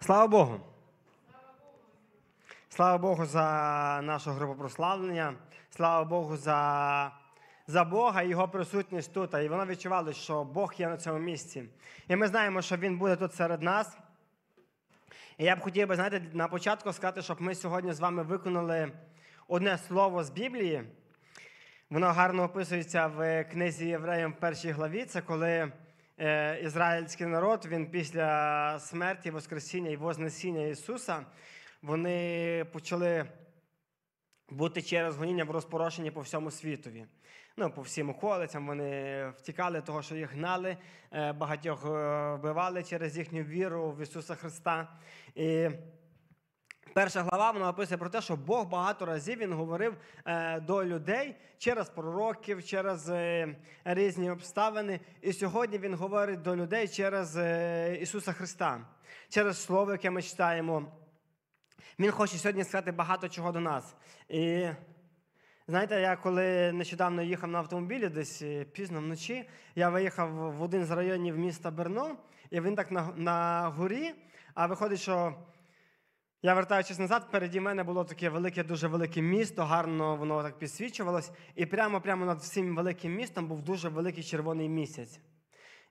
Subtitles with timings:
[0.00, 0.60] Слава Богу.
[2.68, 5.34] Слава Богу за нашу групу прославлення.
[5.70, 7.12] Слава Богу за
[7.66, 9.34] за Бога і Його присутність тут.
[9.34, 11.64] І воно відчувало, що Бог є на цьому місці.
[12.08, 13.98] І ми знаємо, що Він буде тут серед нас.
[15.38, 18.92] І я б хотів би, знаєте, на початку сказати, щоб ми сьогодні з вами виконали
[19.48, 20.84] одне слово з Біблії.
[21.90, 25.04] Воно гарно описується в книзі Євреям в першій главі.
[25.04, 25.72] Це коли
[26.62, 31.26] ізраїльський народ він після смерті, Воскресіння і Вознесіння Ісуса
[31.82, 33.26] вони почали
[34.50, 37.06] бути через гоніння в розпорошенні по всьому світові.
[37.56, 40.76] Ну, по всім околицям вони втікали, того, що їх гнали,
[41.12, 41.88] е, багатьох е,
[42.34, 44.88] вбивали через їхню віру в Ісуса Христа.
[45.34, 45.68] І
[46.98, 51.34] Перша глава вона описує про те, що Бог багато разів він говорив е, до людей
[51.58, 55.00] через пророків, через е, різні обставини.
[55.20, 58.80] І сьогодні Він говорить до людей через е, Ісуса Христа,
[59.28, 60.92] через Слово, яке ми читаємо.
[61.98, 63.94] Він хоче сьогодні сказати багато чого до нас.
[64.28, 64.66] І
[65.68, 68.42] знаєте, я коли нещодавно їхав на автомобілі, десь
[68.72, 72.16] пізно вночі, я виїхав в один з районів міста Берно,
[72.50, 74.14] і він так на, на горі,
[74.54, 75.34] а виходить, що.
[76.42, 81.30] Я вертаючись назад, переді мене було таке велике, дуже велике місто, гарно воно так підсвічувалось.
[81.54, 85.20] І прямо прямо над всім великим містом був дуже великий червоний місяць.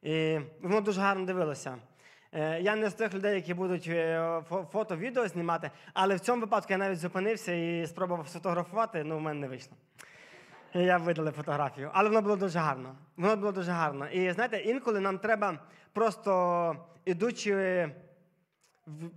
[0.01, 1.77] І воно дуже гарно дивилося.
[2.31, 6.41] Е, я не з тих людей, які будуть е, фото, відео знімати, але в цьому
[6.41, 9.77] випадку я навіть зупинився і спробував сфотографувати, ну в мене не вийшло.
[10.73, 12.95] Я видалив фотографію, але воно було дуже гарно.
[13.17, 14.07] Воно було дуже гарно.
[14.07, 15.59] І знаєте, інколи нам треба
[15.93, 17.89] просто ідучи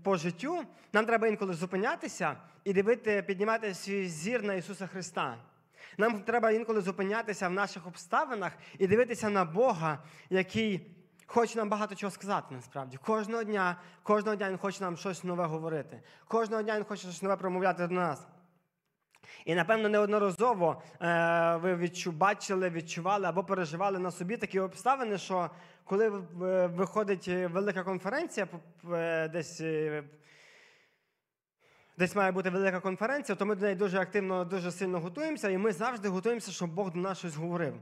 [0.03, 5.37] по життю, нам треба інколи зупинятися і дивити, піднімати свій зір на Ісуса Христа.
[5.99, 9.99] Нам треба інколи зупинятися в наших обставинах і дивитися на Бога,
[10.31, 10.87] який
[11.27, 12.97] хоче нам багато чого сказати насправді.
[12.97, 16.03] Кожного дня, кожного дня Він хоче нам щось нове говорити.
[16.29, 18.27] Кожного дня Він хоче щось нове промовляти до нас.
[19.45, 25.51] І, напевно, неодноразово е, ви відчу, бачили, відчували або переживали на собі такі обставини, що
[25.85, 26.09] коли
[26.67, 28.49] виходить велика конференція,
[28.93, 30.03] е, десь е,
[31.99, 35.59] десь має бути велика конференція, то ми до неї дуже активно, дуже сильно готуємося, і
[35.59, 37.75] ми завжди готуємося, щоб Бог до нас щось говорив.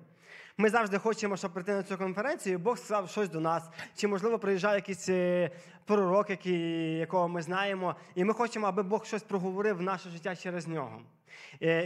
[0.60, 3.62] Ми завжди хочемо, щоб прийти на цю конференцію, і Бог сказав щось до нас.
[3.96, 5.50] Чи, можливо, приїжджає якийсь е,
[5.84, 10.36] пророк, який, якого ми знаємо, і ми хочемо, аби Бог щось проговорив в наше життя
[10.36, 11.02] через нього.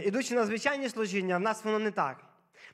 [0.03, 2.17] Ідучи на звичайні служіння, в нас воно не так.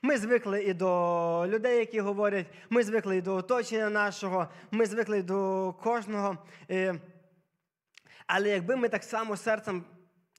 [0.02, 5.18] Ми звикли і до людей, які говорять, ми звикли і до оточення нашого, ми звикли
[5.18, 6.38] і до кожного.
[8.26, 9.84] Але якби ми так само серцем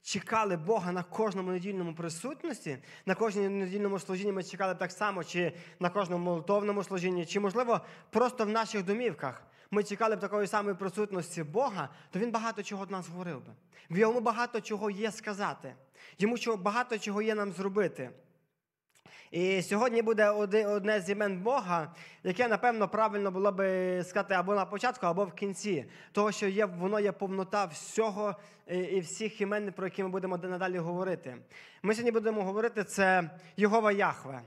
[0.04, 5.54] чекали Бога на кожному недільному присутності, на кожному недільному служінні ми чекали так само, чи
[5.80, 9.44] на кожному молитовному служінні, чи, можливо, просто в наших домівках.
[9.72, 13.54] Ми чекали б такої самої присутності Бога, то він багато чого до нас говорив би.
[13.90, 15.76] В йому багато чого є сказати,
[16.20, 18.12] йому багато чого є нам зробити.
[19.32, 20.30] І сьогодні буде
[20.66, 25.34] одне з імен Бога, яке, напевно, правильно було би сказати або на початку, або в
[25.34, 28.36] кінці, того, що є, воно є повнота всього
[28.68, 31.38] і всіх імен, про які ми будемо надалі говорити.
[31.84, 34.42] Ми сьогодні будемо говорити це Йогова Яхве.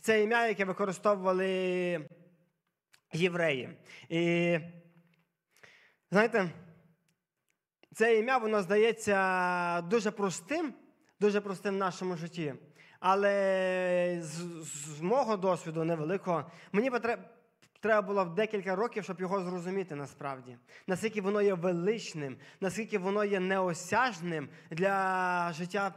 [0.00, 2.08] Це ім'я, яке використовували
[3.12, 3.68] євреї.
[4.08, 4.58] І
[6.10, 6.50] знаєте,
[7.94, 10.74] це ім'я, воно здається дуже простим,
[11.20, 12.54] дуже простим в нашому житті.
[13.00, 14.36] Але з,
[14.96, 16.90] з мого досвіду невеликого, мені
[17.80, 23.40] Треба було декілька років, щоб його зрозуміти насправді, наскільки воно є величним, наскільки воно є
[23.40, 25.94] неосяжним для життя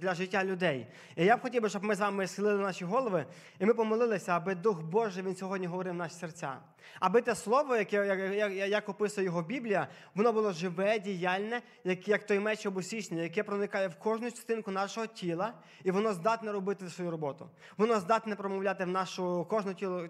[0.00, 0.86] для життя людей.
[1.16, 3.26] І я б хотів би, щоб ми з вами схилили наші голови,
[3.58, 6.56] і ми помолилися, аби Дух Божий він сьогодні говорив в наші серця.
[7.00, 12.26] Аби те слово, яке як, як описує його Біблія, воно було живе, діяльне, як як
[12.26, 15.54] той меч обусічний, яке проникає в кожну частинку нашого тіла,
[15.84, 17.50] і воно здатне робити свою роботу.
[17.76, 20.08] Воно здатне промовляти в нашу кожну тіло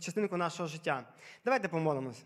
[0.00, 1.04] частинку нашого життя.
[1.44, 2.24] Давайте помолимось.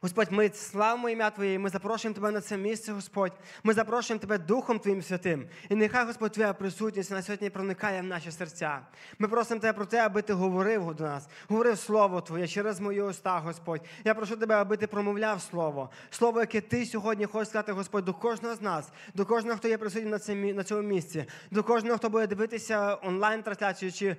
[0.00, 3.32] Господь, ми славимо ім'я Твоє, ми запрошуємо Тебе на це місце, Господь.
[3.62, 5.46] Ми запрошуємо Тебе Духом Твоїм Святим.
[5.68, 8.80] І нехай, Господь, Твоя присутність на сьогодні проникає в наші серця.
[9.18, 13.02] Ми просимо Тебе про те, аби Ти говорив до нас, говорив Слово Твоє через мої
[13.02, 13.80] уста, Господь.
[14.04, 15.90] Я прошу Тебе, аби Ти промовляв Слово.
[16.10, 19.78] Слово, яке Ти сьогодні хочеш сказати, Господь, до кожного з нас, до кожного, хто є
[19.78, 24.16] присутній на цьому місці, до кожного, хто буде дивитися онлайн-трансляцію чи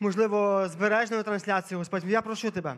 [0.00, 2.04] можливо, збережної трансляції, Господь.
[2.04, 2.76] Я прошу тебе.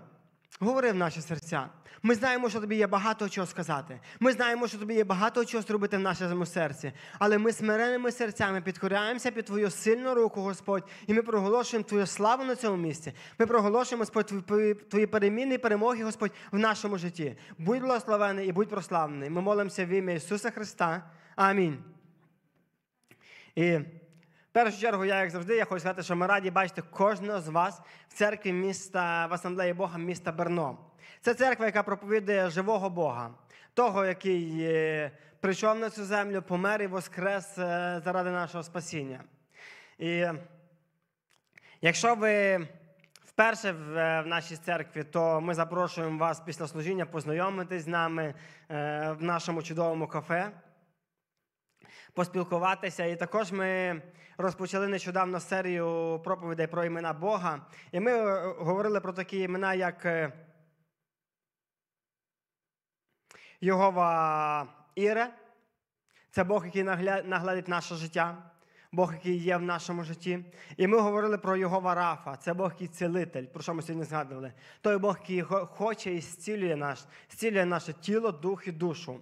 [0.60, 1.68] Говори в наші серця.
[2.02, 4.00] Ми знаємо, що тобі є багато чого сказати.
[4.20, 6.92] Ми знаємо, що тобі є багато чого зробити в нашому серці.
[7.18, 12.44] Але ми смиреними серцями підкоряємося під Твою сильну руку, Господь, і ми проголошуємо Твою славу
[12.44, 13.12] на цьому місці.
[13.38, 14.46] Ми проголошуємо, Господь,
[14.88, 17.36] Твої- переміни і перемоги, Господь, в нашому житті.
[17.58, 19.30] Будь благословений і будь прославлений.
[19.30, 21.10] Ми молимося в ім'я Ісуса Христа.
[21.36, 21.78] Амінь.
[23.54, 23.78] І
[24.56, 27.80] першу чергу, я, як завжди, я хочу сказати, що ми раді бачити кожного з вас
[28.08, 30.78] в церкві міста в асамблеї Бога міста Берно.
[31.20, 33.30] Це церква, яка проповідує живого Бога,
[33.74, 35.10] того, який е,
[35.40, 39.24] прийшов на цю землю, помер і воскрес е, заради нашого спасіння.
[39.98, 40.26] І
[41.80, 42.66] якщо ви
[43.24, 48.34] вперше в, е, нашій церкві, то ми запрошуємо вас після служіння познайомитись з нами
[48.68, 50.52] в нашому чудовому кафе
[52.16, 53.04] поспілкуватися.
[53.04, 54.02] І також ми
[54.38, 57.66] розпочали нещодавно серію проповідей про імена Бога.
[57.92, 60.32] І ми е, говорили про такі імена, як е,
[63.60, 65.30] Йогова Іре.
[66.30, 66.82] Це Бог, який
[67.24, 68.36] наглядить наше життя,
[68.92, 70.44] Бог, який є в нашому житті.
[70.76, 72.36] І ми говорили про Йогова Рафа.
[72.36, 74.52] Це Бог, який цілитель, про що ми сьогодні згадували.
[74.80, 79.20] Той Бог, який хоче і зцілює наш, зцілює наше тіло, дух і душу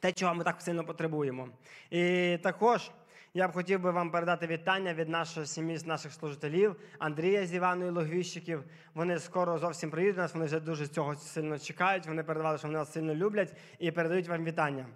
[0.00, 1.48] те, чого ми так сильно потребуємо.
[1.90, 2.90] І також
[3.34, 7.92] я б хотів би вам передати вітання від нашої сім'ї, наших служителів Андрія з Іваною
[7.92, 8.64] Логвіщиків.
[8.94, 12.06] Вони скоро зовсім приїдуть до нас, вони вже дуже цього сильно чекають.
[12.06, 14.86] Вони передавали, що вони нас сильно люблять і передають вам вітання.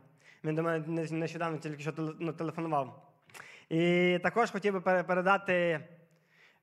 [0.44, 3.12] Він до мене нещодавно тільки що ну, телефонував.
[3.68, 5.80] І також хотів би передати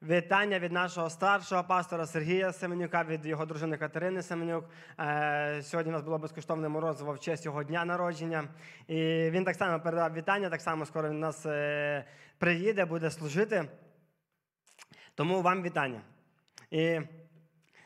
[0.01, 4.65] Вітання від нашого старшого пастора Сергія Семенюка, від його дружини Катерини Семенюк.
[4.99, 8.47] Е, Сьогодні у нас було безкоштовне морозиво в честь його дня народження.
[8.87, 8.95] І
[9.29, 12.05] він так само передав вітання, так само скоро він нас е,
[12.37, 13.69] приїде, буде служити.
[15.15, 16.01] Тому вам вітання.
[16.71, 16.99] І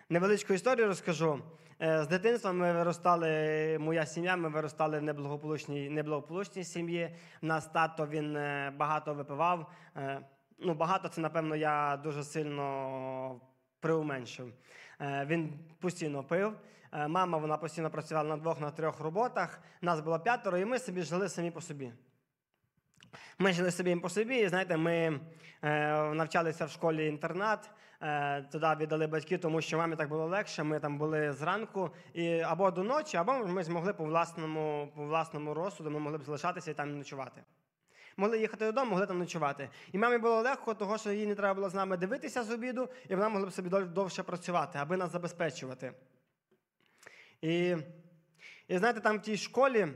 [0.09, 1.39] невеличку історію розкажу.
[1.81, 7.15] Е, З дитинства ми виростали, моя сім'я, ми виростали в неблагополучній, неблагополучній сім'ї.
[7.41, 8.33] Нас тато він
[8.77, 9.71] багато випивав.
[10.63, 13.41] Ну, багато це, напевно, я дуже сильно
[13.79, 14.53] приуменшив.
[15.01, 16.53] Е, Він постійно пив.
[16.93, 19.59] Е, Мама вона постійно працювала на двох, на трьох роботах.
[19.81, 21.93] Нас було п'ятеро, і ми собі жили самі по собі.
[23.39, 25.19] Ми жили собі по собі, і знаєте, ми
[25.61, 27.71] е, навчалися в школі інтернат.
[28.51, 30.63] Туди віддали батьки, тому що мамі так було легше.
[30.63, 35.53] Ми там були зранку і або до ночі, або ми змогли по власному, по власному
[35.53, 37.43] розсуду, ми могли б залишатися і там ночувати.
[38.17, 39.69] Могли їхати додому, могли там ночувати.
[39.91, 42.89] І мамі було легко, того, що їй не треба було з нами дивитися з обіду,
[43.09, 45.93] і вона могла б собі довше працювати, аби нас забезпечувати.
[47.41, 47.75] І,
[48.67, 49.87] і знаєте, там в тій школі.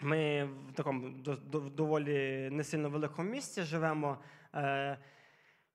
[0.00, 4.18] Ми в такому до- до- доволі не сильно великому місці живемо.
[4.54, 4.98] Е,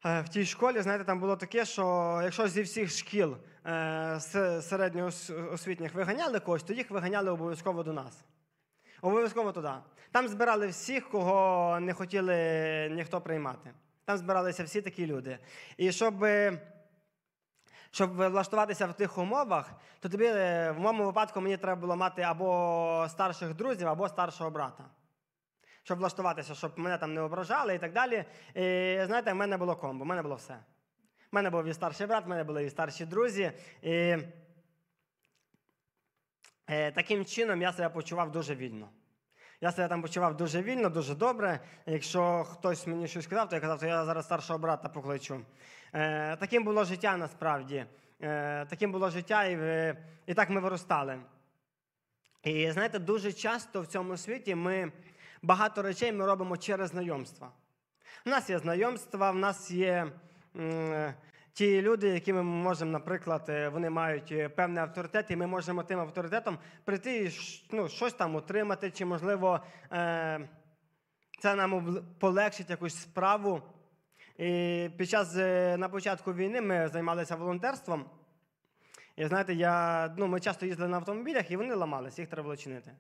[0.06, 4.20] е, В тій школі, знаєте, там було таке, що якщо зі всіх шкіл е,
[4.62, 8.24] середньоосвітніх виганяли когось, то їх виганяли обов'язково до нас.
[9.02, 9.72] Обов'язково туди.
[10.12, 12.36] Там збирали всіх, кого не хотіли
[12.92, 13.74] ніхто приймати.
[14.06, 15.40] Там збиралися всі такі люди.
[15.78, 16.62] І щоб, е,
[17.92, 22.22] щоб влаштуватися в тих умовах, то тобі е, в моєму випадку мені треба було мати
[22.22, 24.84] або старших друзів, або старшого брата.
[25.84, 28.26] Щоб влаштуватися, щоб мене там не ображали і так далі.
[28.56, 30.54] І знаєте, в мене було комбо, в мене було все.
[30.54, 33.52] У мене був і старший брат, в мене були і старші друзі.
[33.82, 34.18] І
[36.70, 38.90] таким чином я себе почував дуже вільно.
[39.62, 41.60] Я себе там почував дуже вільно, дуже добре.
[41.86, 45.42] Якщо хтось мені щось сказав, то я казав, то я зараз старшого брата покличу.
[45.94, 47.86] Е, таким було життя насправді.
[48.22, 51.20] Е, таким було життя, і, е, і так ми виростали.
[52.44, 54.92] І знаєте, дуже часто в цьому світі ми
[55.42, 57.52] багато речей ми робимо через знайомства.
[58.26, 60.12] У нас є знайомства, в нас є
[61.60, 65.84] ті люди, які ми можемо, наприклад, е, вони мають е, певний авторитет, і ми можемо
[65.84, 67.32] тим авторитетом прийти і
[67.72, 69.60] ну, щось там отримати, чи, можливо,
[69.92, 70.50] е,
[71.40, 73.62] це нам полегшить якусь справу.
[74.38, 75.36] І під час
[75.80, 78.06] на початку війни ми займалися волонтерством.
[79.16, 82.58] І знаєте, я, ну, ми часто їздили на автомобілях, і вони ламалися, їх треба було
[82.58, 82.92] чинити.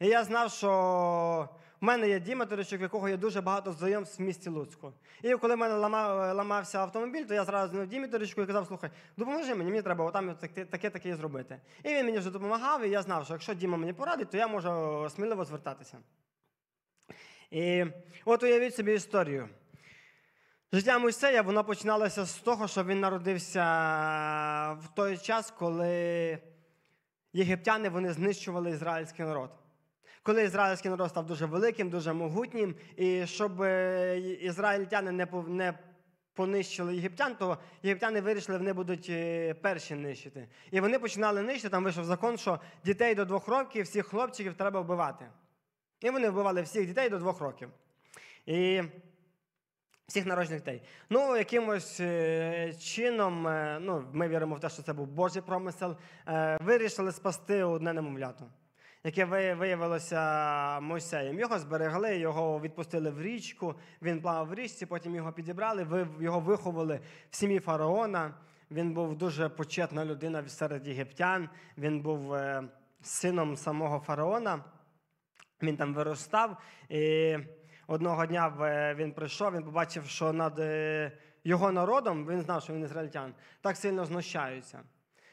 [0.00, 1.48] І я знав, що
[1.80, 4.92] в мене є Діма Туричок, якого є дуже багато знайомств в місті Луцьку.
[5.22, 8.66] І коли в мене ламав, ламався автомобіль, то я зразу на Дімі Туричку і казав,
[8.66, 11.60] слухай, допоможи мені, мені треба отам таке, таке, таке зробити.
[11.84, 14.48] І він мені вже допомагав, і я знав, що якщо Діма мені порадить, то я
[14.48, 15.98] можу сміливо звертатися.
[17.50, 17.84] І
[18.24, 19.48] от уявіть собі історію.
[20.72, 23.62] Життя Мойсея воно починалося з того, що він народився
[24.72, 26.38] в той час, коли
[27.32, 29.59] єгиптяни вони знищували ізраїльський народ.
[30.22, 35.12] Коли ізраїльський народ став дуже великим, дуже могутнім, і щоб е, ізраїльтяни
[35.46, 35.78] не,
[36.34, 40.48] понищили єгиптян, то єгиптяни вирішили, вони будуть е, перші нищити.
[40.70, 44.80] І вони починали нищити, там вийшов закон, що дітей до двох років, всіх хлопчиків треба
[44.80, 45.26] вбивати.
[46.00, 47.68] І вони вбивали всіх дітей до двох років.
[48.46, 48.82] І
[50.06, 50.82] всіх народжених дітей.
[51.10, 53.42] Ну, якимось е, чином,
[53.80, 55.96] ну, ми віримо в те, що це був Божий промисел,
[56.60, 58.44] вирішили спасти одне немовлято,
[59.04, 61.38] яке виявилося Мойсеєм.
[61.38, 67.00] Його зберегли, його відпустили в річку, він плавав в річці, потім його підібрали, його виховали
[67.30, 68.34] в сім'ї фараона.
[68.70, 71.48] Він був дуже почетна людина серед єгиптян.
[71.78, 72.64] Він був е,
[73.02, 74.64] сином самого фараона.
[75.62, 76.56] Він там виростав.
[76.88, 77.36] І
[77.86, 78.54] одного дня
[78.98, 81.12] він прийшов, він побачив, що над е,
[81.44, 84.82] його народом, він знав, що він ізраїльтян, так сильно знущаються.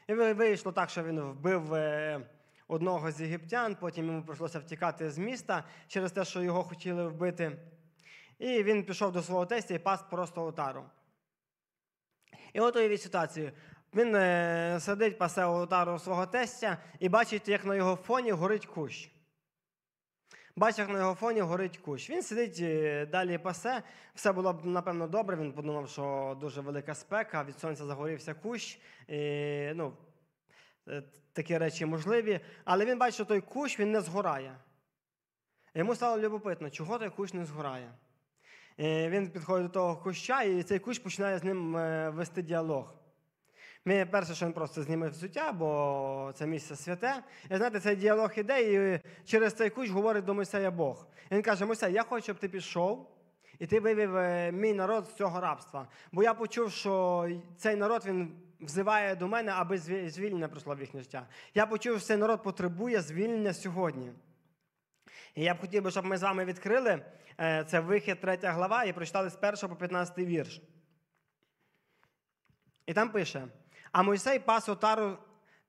[0.08, 2.20] І вийшло так, що він вбив е,
[2.68, 7.58] одного з єгиптян, потім йому прийшлося втікати з міста через те, що його хотіли вбити.
[8.38, 10.84] І він пішов до свого тестя і пас просто отару.
[12.52, 13.52] І от уявіть ситуацію.
[13.94, 19.10] Він е, сидить, пасе отару свого тестя і бачить, як на його фоні горить кущ.
[20.56, 22.10] Бачить, як на його фоні горить кущ.
[22.10, 23.82] Він сидить е, далі пасе.
[24.14, 25.36] Все було б, напевно, добре.
[25.36, 28.78] Він подумав, що дуже велика спека, від сонця загорівся кущ.
[29.08, 29.18] І,
[29.74, 29.92] ну,
[31.32, 32.40] такі речі можливі.
[32.64, 34.56] Але він бачить, що той кущ він не згорає.
[35.74, 37.92] Йому стало любопитно, чого той кущ не згорає.
[38.76, 42.94] І він підходить до того куща, і цей кущ починає з ним е, вести діалог.
[43.84, 47.22] Ми перше, що він просто зніме взуття, бо це місце святе.
[47.50, 51.06] І знаєте, цей діалог іде, і через цей кущ говорить до Мойсея Бог.
[51.30, 53.10] І він каже: Мойсей, я хочу, щоб ти пішов,
[53.58, 55.88] і ти вивів е, мій народ з цього рабства.
[56.12, 61.00] Бо я почув, що цей народ він взиває до мене, аби звільнення прийшло в їхнє
[61.00, 61.26] життя.
[61.54, 64.12] Я почув, що цей народ потребує звільнення сьогодні.
[65.34, 67.04] І я б хотів би, щоб ми з вами відкрили
[67.40, 70.62] е, це вихід 3 глава і прочитали з 1 по 15 вірш.
[72.86, 73.48] І там пише:
[73.92, 75.18] А Мойсей пас отару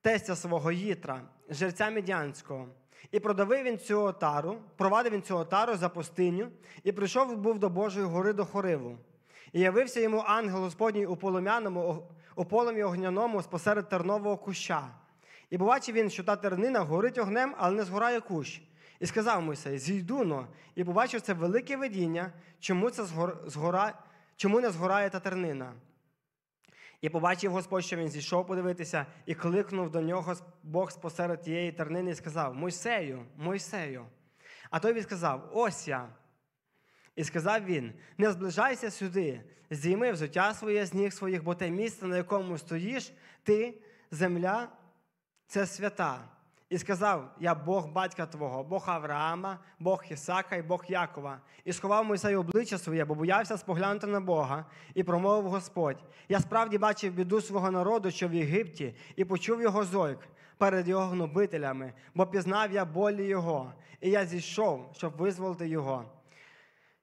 [0.00, 2.68] тестя свого Їтра, жерця Медянського.
[3.10, 6.48] І продавив він цю отару, провадив він цю отару за пустиню,
[6.82, 8.98] і прийшов був до Божої гори до Хориву.
[9.52, 12.08] І явився йому ангел Господній у полум'яному,
[12.40, 14.88] у полум'ї огняному спосеред тернового куща.
[15.50, 18.62] І побачив він, що та тернина горить огнем, але не згорає кущ.
[19.00, 23.42] І сказав Мойсей: Зійду но, і побачив це велике видіння, чому, це згор...
[23.46, 23.92] згора...
[24.36, 25.72] чому не згорає та тернина.
[27.00, 32.10] І побачив Господь, що він зійшов подивитися, і кликнув до нього Бог спосеред тієї тернини
[32.10, 34.06] і сказав: Мойсею, Мойсею.
[34.70, 36.08] А той відказав: Ось я.
[37.20, 42.06] І сказав він: Не зближайся сюди, зійми взуття своє з ніг своїх, бо те місце,
[42.06, 43.12] на якому стоїш,
[43.42, 43.74] ти,
[44.10, 44.68] земля,
[45.46, 46.20] це свята.
[46.68, 51.40] І сказав: Я Бог батька твого, Бог Авраама, Бог Ісака і Бог Якова.
[51.64, 55.98] І сховав Мойсей обличчя своє, бо боявся споглянути на Бога, і промовив Господь:
[56.28, 60.18] Я справді бачив біду свого народу, що в Єгипті, і почув його зойк
[60.58, 66.04] перед його гнобителями, бо пізнав я болі його, і я зійшов, щоб визволити його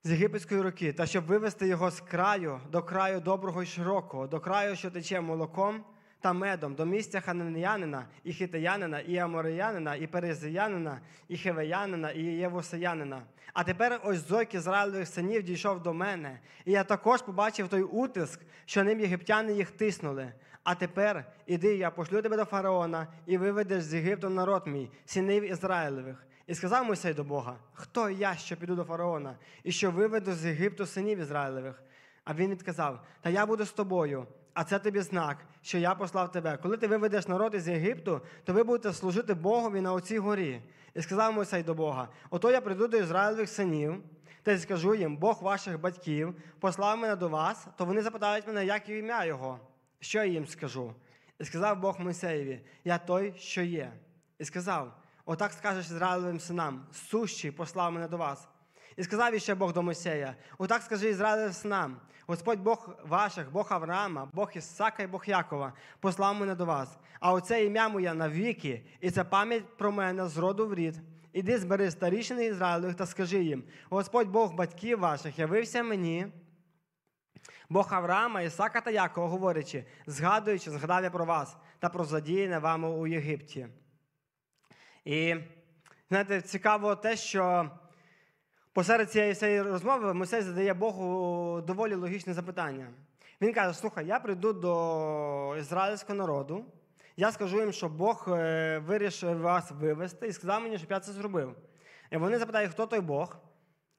[0.08, 4.40] з єгипетської руки, та щоб вивести його з краю до краю доброго і широкого, до
[4.40, 5.84] краю, що тече молоком
[6.22, 13.22] та медом, до місця хананеянина, і хитаянина, і амореянина, і перезиянина, і хевеянина, і євусеянина.
[13.54, 18.40] А тепер ось зойк Ізраїлевих синів дійшов до мене, і я також побачив той утиск,
[18.66, 20.32] що ним єгиптяни їх тиснули.
[20.64, 25.52] А тепер іди, я пошлю тебе до фараона, і виведеш з Єгипту народ мій, синів
[25.52, 26.28] Ізраїлевих.
[26.48, 30.46] І сказав Мойсей до Бога: Хто я, що піду до фараона, і що виведу з
[30.46, 31.84] Єгипту синів Ізраїлевих?
[32.24, 36.32] А він відказав: Та я буду з тобою, а це тобі знак, що я послав
[36.32, 36.58] тебе.
[36.58, 40.62] Коли ти виведеш народ із Єгипту, то ви будете служити Богові на оцій горі.
[40.94, 44.04] І сказав Мойсей до Бога: Ото я прийду до Ізраїлевих синів,
[44.44, 48.66] та й скажу їм, Бог ваших батьків послав мене до вас, то вони запитають мене,
[48.66, 49.60] як ім'я його.
[50.00, 50.94] Що я їм скажу?
[51.40, 53.94] І сказав Бог Мойсеєві: Я той, що є.
[54.40, 54.94] І сказав:
[55.30, 58.48] Отак скажеш Ізраїлевим синам, сущий послав мене до вас.
[58.96, 64.30] І сказав іще Бог до Мойсея: Отак скажи Ізраїлевим синам, Господь Бог ваших, Бог Авраама,
[64.34, 66.98] Бог Ісака і Бог Якова, послав мене до вас.
[67.20, 71.02] А оце ім'я моє навіки, і це пам'ять про мене з роду в рід.
[71.34, 76.28] Іди збери старішини Ізраїлевих та скажи їм: Господь Бог батьків ваших явився мені.
[77.70, 82.90] Бог Авраама, Ісака та Якова, говорячи, згадуючи, згадав я про вас та про задіяне вами
[82.90, 83.68] у Єгипті.
[85.08, 85.36] І
[86.10, 87.72] знаєте, цікаво те, що
[88.74, 92.88] посеред цієї всієї розмови Мойсей задає Богу доволі логічне запитання.
[93.42, 96.66] Він каже: Слухай, я прийду до ізраїльського народу,
[97.18, 101.12] я скажу їм, що Бог е, вирішив вас вивести і сказав мені, щоб я це
[101.12, 101.56] зробив.
[102.12, 103.38] І вони запитають, хто той Бог.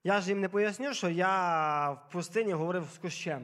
[0.05, 3.43] Я ж їм не поясню, що я в пустині говорив з кущем.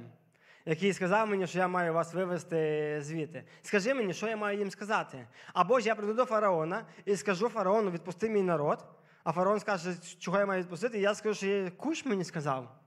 [0.67, 3.45] Який сказав мені, що я маю вас вивезти звідти.
[3.63, 5.27] Скажи мені, що я маю їм сказати.
[5.53, 8.85] Або ж я прийду до фараона і скажу фараону, відпусти мій народ,
[9.25, 12.79] а фараон скаже, чого я маю відпустити, і я скажу, що куш мені сказав.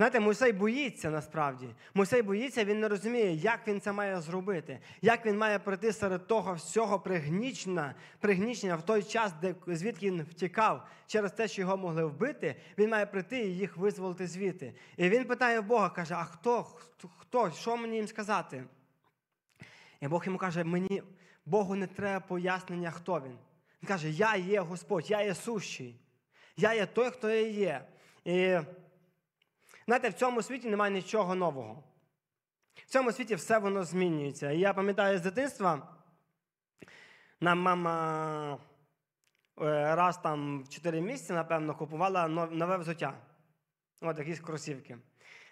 [0.00, 1.68] Знаєте, Мойсей боїться насправді.
[1.94, 6.26] Мойсей боїться, він не розуміє, як він це має зробити, як він має прийти серед
[6.26, 11.76] того всього пригнічення, пригнічення в той час, де звідки він втікав через те, що його
[11.76, 12.56] могли вбити.
[12.78, 14.74] Він має прийти і їх визволити звідти.
[14.96, 16.66] І він питає Бога, каже: А хто?
[17.18, 17.50] Хто?
[17.50, 18.64] Що мені їм сказати?
[20.00, 21.02] І Бог йому каже: мені
[21.46, 23.38] Богу не треба пояснення, хто він.
[23.82, 26.00] Він каже: Я є Господь, я є сущий,
[26.56, 27.84] я є той, хто я є.
[28.24, 28.58] І
[29.90, 31.82] Знаєте, в цьому світі немає нічого нового.
[32.74, 34.50] В цьому світі все воно змінюється.
[34.50, 35.88] І я пам'ятаю з дитинства,
[37.40, 38.58] нам мама
[39.60, 43.14] е, раз там в 4 місяці, напевно, купувала нове взуття.
[44.00, 44.98] От якісь кросівки.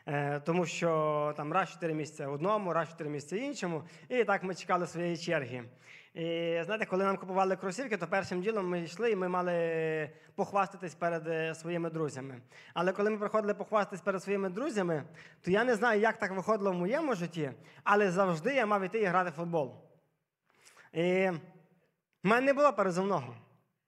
[0.07, 3.83] Е, тому що там раз 4 місяці одному, раз 4 місяці іншому.
[4.09, 5.65] І так ми чекали своєї черги.
[6.19, 10.95] І знаєте, коли нам купували кросівки, то першим ділом ми йшли і ми мали похвастатись
[10.95, 12.41] перед е, своїми друзями.
[12.75, 15.05] Але коли ми приходили похвастатись перед своїми друзями,
[15.41, 17.51] то я не знаю, як так виходило в моєму житті,
[17.85, 19.75] але завжди я мав іти і грати в футбол.
[20.93, 21.31] І
[22.25, 23.37] в мене не було перезивного.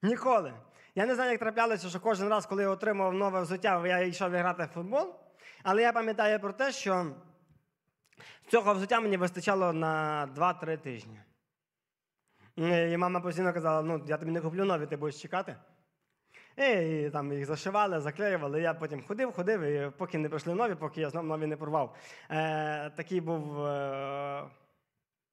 [0.03, 0.53] Ніколи.
[0.95, 4.31] Я не знаю, як траплялося, що кожен раз, коли я отримав нове взуття, я йшов
[4.31, 5.15] грати в футбол.
[5.63, 7.07] Але я пам'ятаю про те, що
[8.49, 11.21] цього взуття мені вистачало на 2-3 тижні.
[12.61, 15.57] І мама постійно казала, ну, я тобі не куплю нові, ти будеш чекати.
[16.57, 18.61] І там їх зашивали, заклеювали.
[18.61, 21.97] Я потім ходив, ходив, і поки не прийшли нові, поки я знову нові не порвав.
[22.31, 24.45] Е, Такий був е,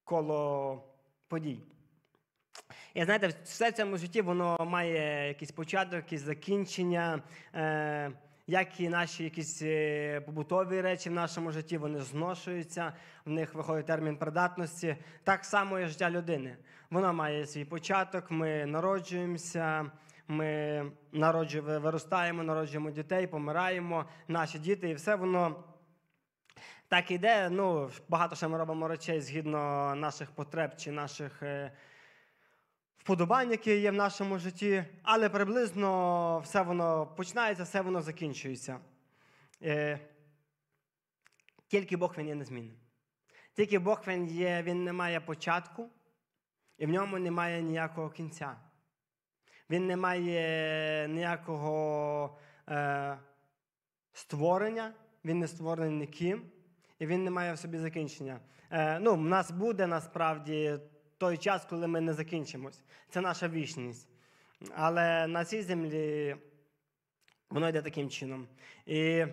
[0.03, 0.83] коло
[1.27, 1.59] подій.
[2.93, 7.23] І знаєте, все в цьому житті воно має якийсь початок, якісь закінчення.
[7.55, 8.11] Е,
[8.47, 12.93] як і наші якісь е, побутові речі в нашому житті, вони зношуються,
[13.25, 14.95] в них виходить термін придатності.
[15.23, 16.57] Так само і життя людини.
[16.89, 19.91] Воно має свій початок, ми народжуємося,
[20.27, 25.63] ми народжуємо, виростаємо, народжуємо дітей, помираємо, наші діти, і все воно.
[26.87, 31.71] Так іде, ну, багато ще ми робимо речей згідно наших потреб чи наших е,
[32.97, 38.79] вподобань, які є в нашому житті, але приблизно все воно починається, все воно закінчується.
[39.63, 39.99] Е,
[41.67, 42.77] Тільки Бог він є незмінним.
[43.53, 45.89] Тільки Бог він є, він не має початку,
[46.77, 48.55] і в ньому немає ніякого кінця.
[49.69, 52.37] Він не має ніякого
[52.69, 53.17] е,
[54.13, 54.93] створення,
[55.25, 56.41] він не створений ніким,
[56.99, 58.39] і він не має в собі закінчення.
[58.71, 60.79] Е, ну, У нас буде насправді
[61.17, 62.83] той час, коли ми не закінчимось.
[63.09, 64.07] Це наша вічність.
[64.75, 66.35] Але на цій землі
[67.49, 68.47] воно йде таким чином.
[68.85, 69.25] І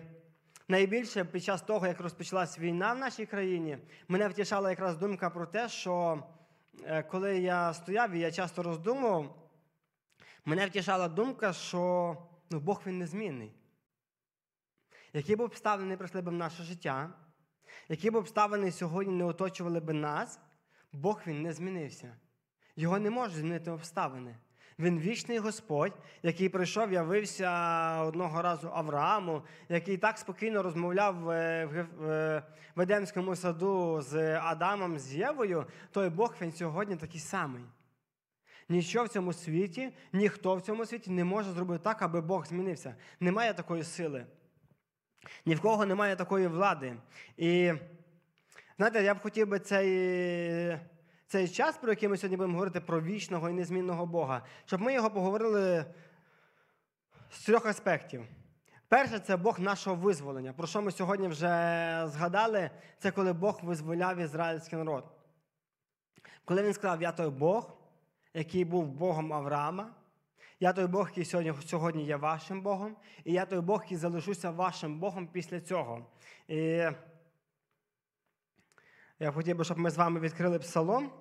[0.67, 3.77] найбільше під час того, як розпочалась війна в нашій країні,
[4.07, 6.23] мене втішала якраз думка про те, що
[7.11, 9.49] коли я стояв і я часто роздумував,
[10.45, 12.17] мене втішала думка, що
[12.49, 13.51] ну, Бог він незмінний.
[15.13, 17.09] Які б обставини не прийшли б в наше життя,
[17.89, 20.39] які б обставини сьогодні не оточували б нас,
[20.91, 22.17] Бог він не змінився.
[22.75, 24.37] Його не можуть змінити обставини.
[24.79, 27.49] Він вічний Господь, який прийшов, явився
[28.01, 32.43] одного разу Аврааму, який так спокійно розмовляв в
[32.75, 37.63] Веденському саду з Адамом, з Євою, той Бог він сьогодні такий самий.
[38.69, 42.95] Нічого в цьому світі, ніхто в цьому світі не може зробити так, аби Бог змінився.
[43.19, 44.25] Немає такої сили.
[45.45, 46.95] Ні в кого немає такої влади.
[47.37, 47.73] І
[48.77, 50.77] знаєте, я б хотів би цей
[51.27, 54.93] цей час, про який ми сьогодні будемо говорити про вічного і незмінного Бога, щоб ми
[54.93, 55.85] його поговорили
[57.29, 58.25] з трьох аспектів.
[58.87, 60.53] Перше, це Бог нашого визволення.
[60.53, 61.47] Про що ми сьогодні вже
[62.07, 65.05] згадали, це коли Бог визволяв ізраїльський народ.
[66.45, 67.77] Коли він сказав, я той Бог,
[68.33, 69.89] який був Богом Авраама,
[70.59, 74.51] я той Бог, який сьогодні сьогодні є вашим Богом, і я той Бог, який залишуся
[74.51, 76.05] вашим Богом після цього.
[76.47, 76.83] І
[79.19, 81.11] я хотів би, щоб ми з вами відкрили псалом.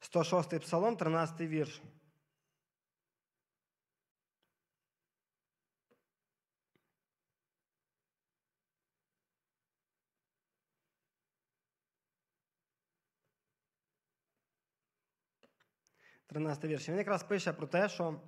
[0.00, 1.82] Сто шостий псалом, 13 вірш.
[16.26, 16.88] Тринадцятий вірш.
[16.88, 18.20] Він якраз пише про те, що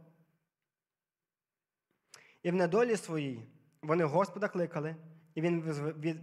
[2.43, 3.43] і в недолі своїй
[3.83, 4.97] вони Господа кликали,
[5.35, 5.61] і Він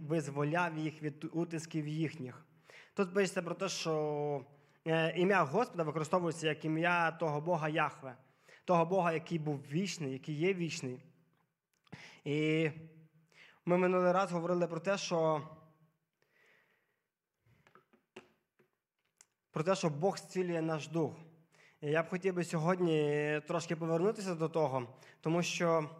[0.08, 2.46] визволяв їх від утисків їхніх.
[2.94, 4.44] Тут пишеться про те, що
[4.86, 8.16] е, ім'я Господа використовується як ім'я того Бога Яхве.
[8.64, 11.02] того Бога, який був вічний, який є вічний.
[12.24, 12.70] І
[13.64, 15.42] ми минулий раз говорили про те, що
[19.50, 21.12] про те, що Бог зцілює наш дух.
[21.80, 24.86] Я б хотів би сьогодні трошки повернутися до того,
[25.20, 25.90] тому що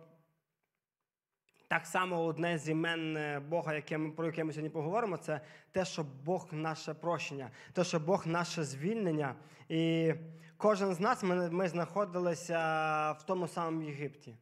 [1.68, 5.40] так само одне з імен е, Бога, яке ми, про яке ми сьогодні поговоримо, це
[5.72, 9.34] те, що Бог наше прощення, те, що Бог наше звільнення.
[9.68, 10.14] І
[10.56, 12.58] кожен з нас ми, ми знаходилися
[13.12, 14.36] в тому самому Єгипті.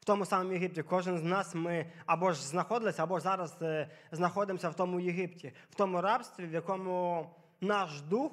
[0.00, 4.68] В тому самому Єгипті кожен з нас ми або ж знаходилися, або зараз е, знаходимося
[4.68, 7.26] в тому Єгипті, в тому рабстві, в якому
[7.60, 8.32] наш дух,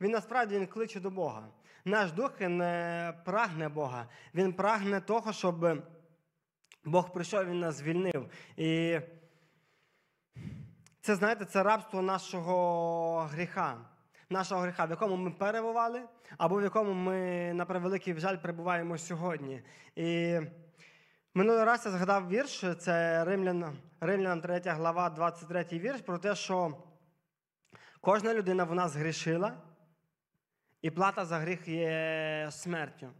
[0.00, 1.48] він насправді він кличе до Бога.
[1.84, 4.06] Наш дух він не прагне Бога.
[4.34, 5.82] Він прагне того, щоб
[6.88, 8.30] Бог прийшов, Він нас звільнив.
[8.56, 9.00] І
[11.00, 13.78] це, знаєте, це рабство нашого гріха,
[14.30, 16.02] нашого гріха, в якому ми перебували,
[16.38, 19.62] або в якому ми, на превеликий жаль, перебуваємо сьогодні.
[19.96, 20.38] І
[21.34, 26.76] минулий раз я згадав вірш, це Римлян, Римлян 3 глава, 23 вірш, про те, що
[28.00, 29.52] кожна людина вона згрішила,
[30.82, 33.10] і плата за гріх є смертю.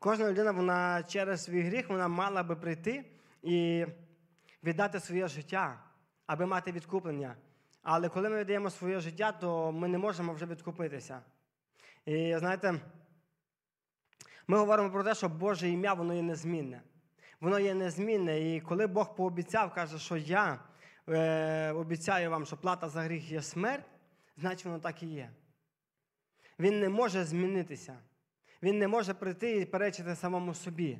[0.00, 3.04] Кожна людина, вона через свій гріх вона мала би прийти
[3.42, 3.86] і
[4.64, 5.84] віддати своє життя,
[6.26, 7.36] аби мати відкуплення.
[7.82, 11.20] Але коли ми віддаємо своє життя, то ми не можемо вже відкупитися.
[12.06, 12.80] І знаєте,
[14.46, 16.82] ми говоримо про те, що Боже ім'я, воно є незмінне.
[17.40, 18.54] Воно є незмінне.
[18.54, 20.58] І коли Бог пообіцяв, каже, що я
[21.08, 23.86] е, обіцяю вам, що плата за гріх є смерть,
[24.36, 25.30] значить воно так і є.
[26.58, 27.98] Він не може змінитися.
[28.62, 30.98] Він не може прийти і перечити самому собі.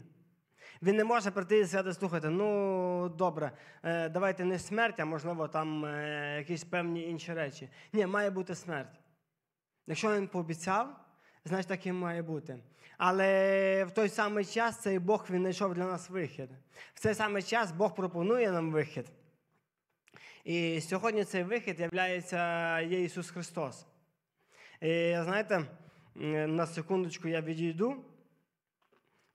[0.83, 5.49] Він не може прийти і сказати, слухайте, ну добре, е, давайте не смерть, а можливо,
[5.49, 7.69] там е, якісь певні інші речі.
[7.93, 9.01] Ні, має бути смерть.
[9.87, 10.97] Якщо він пообіцяв,
[11.45, 12.59] значить так і має бути.
[12.99, 16.51] Але в той самий час цей Бог він знайшов для нас вихід.
[16.95, 19.07] В цей самий час Бог пропонує нам вихід.
[20.45, 21.81] І сьогодні цей вихід
[22.89, 23.87] є Ісус Христос.
[24.81, 25.65] І знаєте,
[26.27, 28.05] на секундочку я відійду.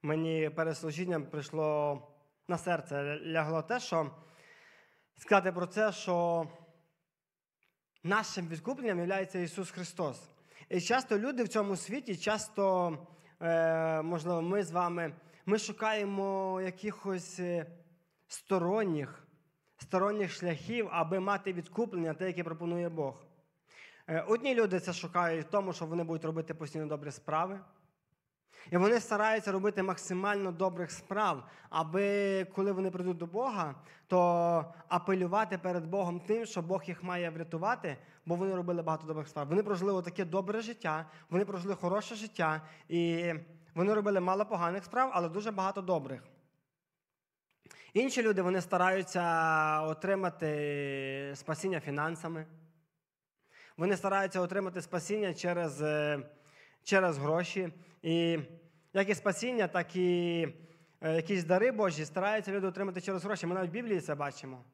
[0.02, 2.02] Мені перед служінням прийшло
[2.48, 4.10] на серце лягло те, що
[5.16, 6.46] сказати про це, що
[8.02, 10.30] нашим відкупленням є Ісус Христос.
[10.68, 12.98] І часто люди в цьому світі, часто,
[13.40, 15.14] е, можливо, ми з вами
[15.46, 17.66] ми шукаємо якихось е,
[18.28, 19.26] сторонніх,
[19.78, 23.23] сторонніх шляхів, аби мати відкуплення, те, яке пропонує Бог.
[24.06, 27.60] Е, одні люди це шукають в тому, що вони будуть робити постійно добрі справи.
[28.70, 33.74] І вони стараються робити максимально добрих справ, аби коли вони прийдуть до Бога,
[34.06, 39.28] то апелювати перед Богом тим, що Бог їх має врятувати, бо вони робили багато добрих
[39.28, 39.48] справ.
[39.48, 43.32] Вони прожили таке добре життя, вони прожили хороше життя, і
[43.74, 46.22] вони робили мало поганих справ, але дуже багато добрих.
[47.94, 49.22] Інші люди вони стараються
[49.82, 52.46] отримати спасіння фінансами.
[53.76, 56.18] Вони стараються отримати спасіння через е,
[56.84, 57.72] через гроші.
[58.02, 58.38] І
[58.92, 60.48] як і спасіння, так і
[61.00, 63.46] е, якісь дари Божі стараються люди отримати через гроші.
[63.46, 64.64] Ми навіть в Біблії це бачимо.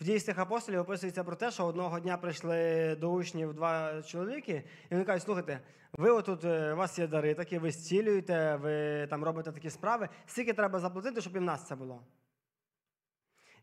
[0.00, 4.94] В дійсних апостолів описується про те, що одного дня прийшли до учнів два чоловіки, і
[4.94, 5.60] вони кажуть, слухайте,
[5.92, 10.08] ви отут, е, у вас є дари, такі, ви зцілюєте, ви там робите такі справи,
[10.26, 12.02] скільки треба заплатити, щоб і в нас це було.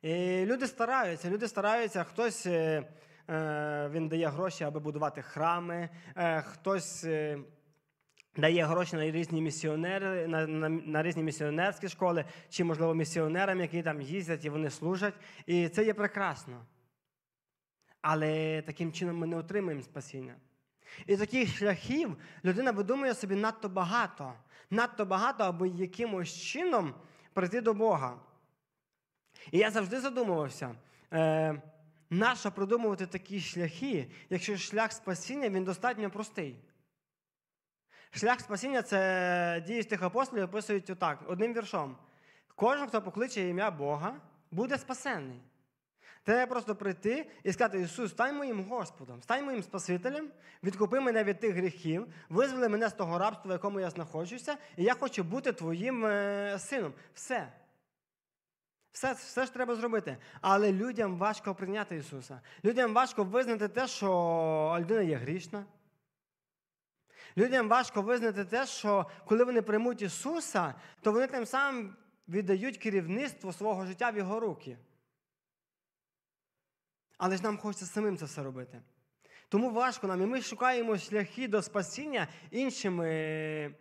[0.01, 2.47] І люди стараються, люди стараються, хтось
[3.89, 7.39] він дає гроші, аби будувати храми, е, хтось е,
[8.37, 13.83] дає гроші на різні місіонери, на, на, на різні місіонерські школи, чи, можливо, місіонерам, які
[13.83, 15.13] там їздять і вони служать.
[15.45, 16.65] І це є прекрасно.
[18.01, 20.35] Але таким чином ми не отримаємо спасіння.
[21.05, 24.33] І таких шляхів людина видумує собі надто багато,
[24.69, 26.93] надто багато, аби якимось чином
[27.33, 28.19] прийти до Бога.
[29.51, 30.75] І я завжди задумувався.
[31.13, 31.61] Е,
[32.09, 36.59] Нащо продумувати такі шляхи, якщо шлях спасіння він достатньо простий?
[38.11, 41.97] Шлях спасіння це дії тих апостолів описують отак, одним віршом.
[42.55, 45.39] Кожен, хто покличе ім'я Бога, буде спасенний.
[46.23, 50.29] Треба просто прийти і сказати, Ісус, стань моїм Господом, стань моїм Спасителем,
[50.63, 54.83] відкупи мене від тих гріхів, визволи мене з того рабства, в якому я знаходжуся, і
[54.83, 56.93] я хочу бути твоїм е, сином.
[57.13, 57.47] Все.
[58.91, 60.17] Все все ж треба зробити.
[60.41, 62.41] Але людям важко прийняти Ісуса.
[62.65, 65.65] Людям важко визнати те, що людина є грішна.
[67.37, 71.95] Людям важко визнати те, що коли вони приймуть Ісуса, то вони тим самим
[72.27, 74.77] віддають керівництво свого життя в Його руки.
[77.17, 78.81] Але ж нам хочеться самим це все робити.
[79.49, 83.75] Тому важко нам, і ми шукаємо шляхи до спасіння іншими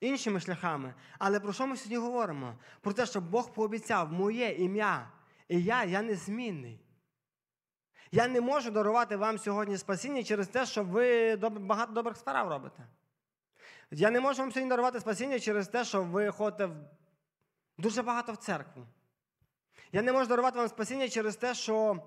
[0.00, 0.94] іншими шляхами.
[1.18, 2.54] Але про що ми сьогодні говоримо?
[2.80, 5.10] Про те, що Бог пообіцяв моє ім'я,
[5.48, 6.80] і я, я незмінний.
[8.12, 12.86] Я не можу дарувати вам сьогодні спасіння через те, що ви багато добрих справ робите.
[13.90, 16.68] Я не можу вам сьогодні дарувати спасіння через те, що ви ходите
[17.78, 18.86] дуже багато в церкву.
[19.92, 22.02] Я не можу дарувати вам спасіння через те, що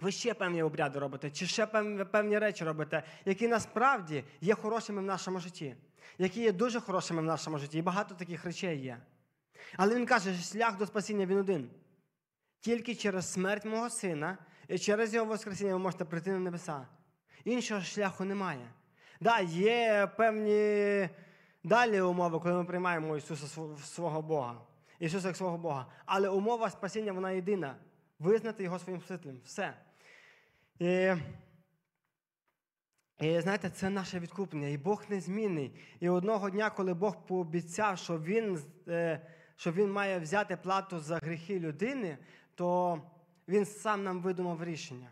[0.00, 5.04] ви ще певні обряди робите, чи ще певні речі робите, які насправді є хорошими в
[5.04, 5.76] нашому житті,
[6.18, 7.78] які є дуже хорошими в нашому житті.
[7.78, 8.98] І багато таких речей є.
[9.76, 11.70] Але він каже, що шлях до спасіння він один.
[12.60, 16.86] Тільки через смерть мого сина і через його Воскресіння ви можете прийти на небеса.
[17.44, 18.70] Іншого шляху немає.
[19.20, 21.08] Да, є певні
[21.64, 23.46] далі умови, коли ми приймаємо Ісуса
[23.84, 24.60] свого Бога,
[24.98, 25.86] Ісуса як свого Бога.
[26.06, 27.76] Але умова спасіння вона єдина.
[28.18, 29.40] Визнати Його своїм Спасителем.
[29.44, 29.74] Все.
[30.78, 31.12] І,
[33.20, 34.68] і знаєте, це наше відкуплення.
[34.68, 35.72] І Бог незмінний.
[36.00, 39.20] І одного дня, коли Бог пообіцяв, що Він е,
[39.56, 42.18] що він має взяти плату за гріхи людини,
[42.54, 43.00] то
[43.48, 45.10] Він сам нам видумав рішення.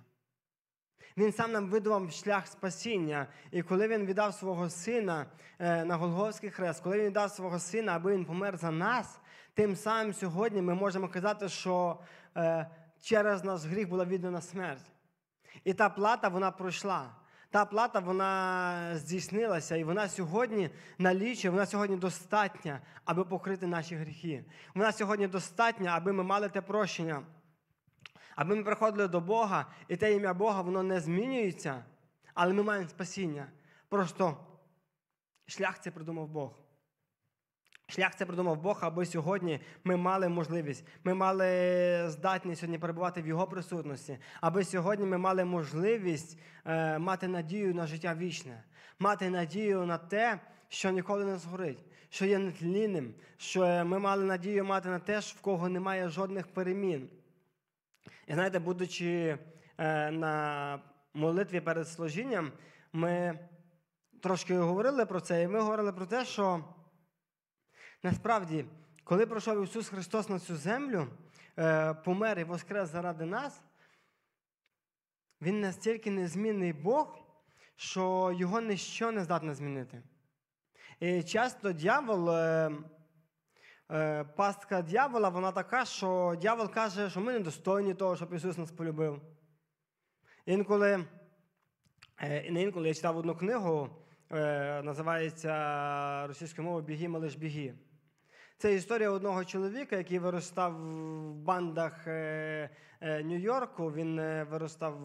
[1.16, 3.26] Він сам нам видумав шлях спасіння.
[3.50, 5.26] І коли він віддав свого сина
[5.58, 9.20] е, на Голговський хрест, коли він віддав свого сина, аби він помер за нас,
[9.54, 11.98] тим самим сьогодні ми можемо казати, що
[12.36, 12.70] е,
[13.02, 14.92] через нас гріх була віддана смерть.
[15.64, 17.10] І та плата вона пройшла.
[17.50, 24.44] Та плата вона здійснилася, і вона сьогодні налічує, вона сьогодні достатня, аби покрити наші гріхи.
[24.74, 27.22] Вона сьогодні достатня, аби ми мали те прощення,
[28.34, 31.84] аби ми приходили до Бога, і те ім'я Бога воно не змінюється,
[32.34, 33.46] але ми маємо спасіння.
[33.88, 34.36] Просто
[35.46, 36.65] шлях це придумав Бог.
[37.88, 41.46] Шлях це придумав Бог, аби сьогодні ми мали можливість, ми мали
[42.10, 47.86] здатність сьогодні перебувати в Його присутності, аби сьогодні ми мали можливість е, мати надію на
[47.86, 48.64] життя вічне,
[48.98, 54.64] мати надію на те, що ніколи не згорить, що є нетлінним, що ми мали надію
[54.64, 57.08] мати на те, в кого немає жодних перемін.
[58.26, 59.38] І знаєте, будучи
[59.78, 60.78] е, на
[61.14, 62.52] молитві перед служінням,
[62.92, 63.38] ми
[64.22, 66.64] трошки говорили про це, і ми говорили про те, що.
[68.02, 68.64] Насправді,
[69.04, 71.08] коли пройшов Ісус Христос на цю землю,
[71.58, 73.62] е, помер і воскрес заради нас,
[75.42, 77.18] Він настільки незмінний Бог,
[77.76, 80.02] що його ніщо не здатне змінити.
[81.00, 82.70] І часто дьявол, е,
[83.90, 88.70] е, пастка дьявола, вона така, що дьявол каже, що ми недостойні того, щоб Ісус нас
[88.72, 89.22] полюбив.
[90.46, 91.04] Інколи,
[92.22, 93.88] не інколи я читав одну книгу,
[94.82, 97.74] називається російською мовою Біги, малиш біги.
[98.58, 103.92] Це історія одного чоловіка, який виростав в бандах е, е, Нью-Йорку.
[103.92, 105.00] Він е, виростав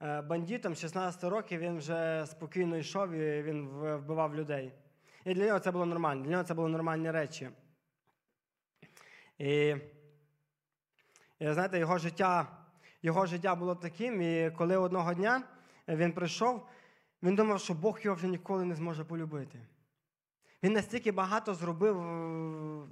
[0.00, 0.74] бандитом.
[0.74, 4.72] 16 років він вже спокійно йшов і він вбивав людей.
[5.24, 6.22] І для нього це було нормально.
[6.22, 7.48] Для нього це були нормальні речі.
[9.38, 9.76] І,
[11.38, 12.46] і знаєте, його життя
[13.02, 15.42] його життя було таким, і коли одного дня
[15.88, 16.66] він прийшов,
[17.22, 19.58] він думав, що Бог його вже ніколи не зможе полюбити.
[20.64, 21.96] Він настільки багато зробив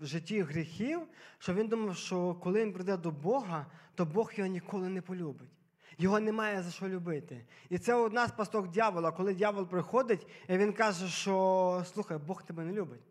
[0.01, 1.01] в житті гріхів,
[1.39, 5.51] що він думав, що коли він прийде до Бога, то Бог його ніколи не полюбить.
[5.99, 7.47] Його немає за що любити.
[7.69, 12.43] І це одна з пасток дьявола, коли дьявол приходить, і він каже, що слухай, Бог
[12.43, 13.03] тебе не любить.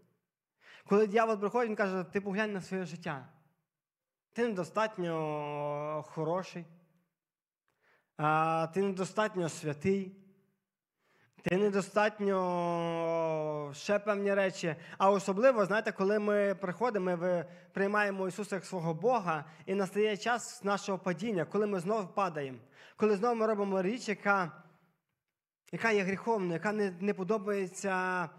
[0.86, 3.30] Коли дьявол приходить, він каже, ти поглянь на своє життя.
[4.34, 6.66] Ти недостатньо хороший,
[8.74, 10.21] ти недостатньо святий.
[11.44, 12.38] Ти недостатньо
[13.76, 14.76] ще певні речі.
[14.98, 20.64] А особливо, знаєте, коли ми приходимо, ми приймаємо Ісуса як свого Бога, і настає час
[20.64, 22.58] нашого падіння, коли ми знову падаємо,
[22.98, 24.52] коли знову ми робимо річ, яка
[25.72, 28.30] яка є гріховною, яка не не подобається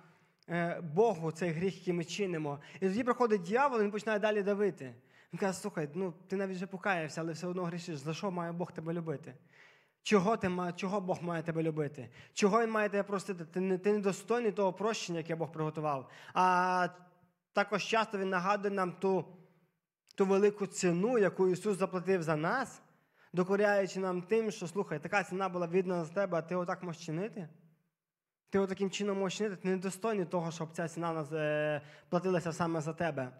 [0.49, 2.59] е, Богу, цей гріх, який ми чинимо.
[2.81, 4.95] І тоді приходить дьявол, він починає далі давити.
[5.33, 7.97] Він каже, слухай, ну ти навіть вже покаявся, але все одно грішиш.
[7.97, 9.35] За що має Бог тебе любити?
[10.03, 12.09] Чого ти, чого Бог має тебе любити?
[12.33, 13.45] Чого Він має тебе простити?
[13.45, 16.11] Ти не, ти недостойний того прощення, яке Бог приготував.
[16.35, 16.88] А
[17.53, 19.25] також часто Він нагадує нам ту
[20.15, 22.83] ту велику ціну, яку Ісус заплатив за нас,
[23.33, 27.07] докоряючи нам тим, що слухай, така ціна була віддана за тебе, а ти отак можеш
[27.07, 27.49] чинити?
[28.51, 32.93] Ти отаким чином можеш чинити, ти недостойний того, щоб ця ціна е, платилася саме за
[32.93, 33.33] тебе.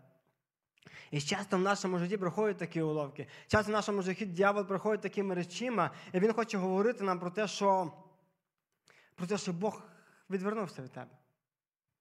[1.11, 3.27] І часто в нашому житті проходять такі уловки.
[3.47, 7.49] Часто в нашому житті дьявол проходить такими речима, і він хоче говорити нам про те,
[7.49, 7.93] що
[9.15, 9.83] про те, що Бог
[10.31, 11.11] відвернувся від тебе.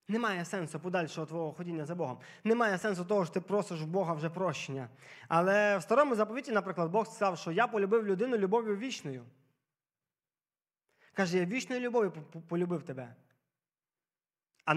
[0.07, 2.17] Немає сенсу подальшого твого ходіння за Богом.
[2.43, 4.89] Немає сенсу того, що ти просиш в Бога вже прощення.
[5.27, 9.25] Але в старому заповіті, наприклад, Бог сказав, що я полюбив людину любов'ю вічною.
[11.13, 12.11] Каже, я вічною любов'ю
[12.47, 13.15] полюбив тебе.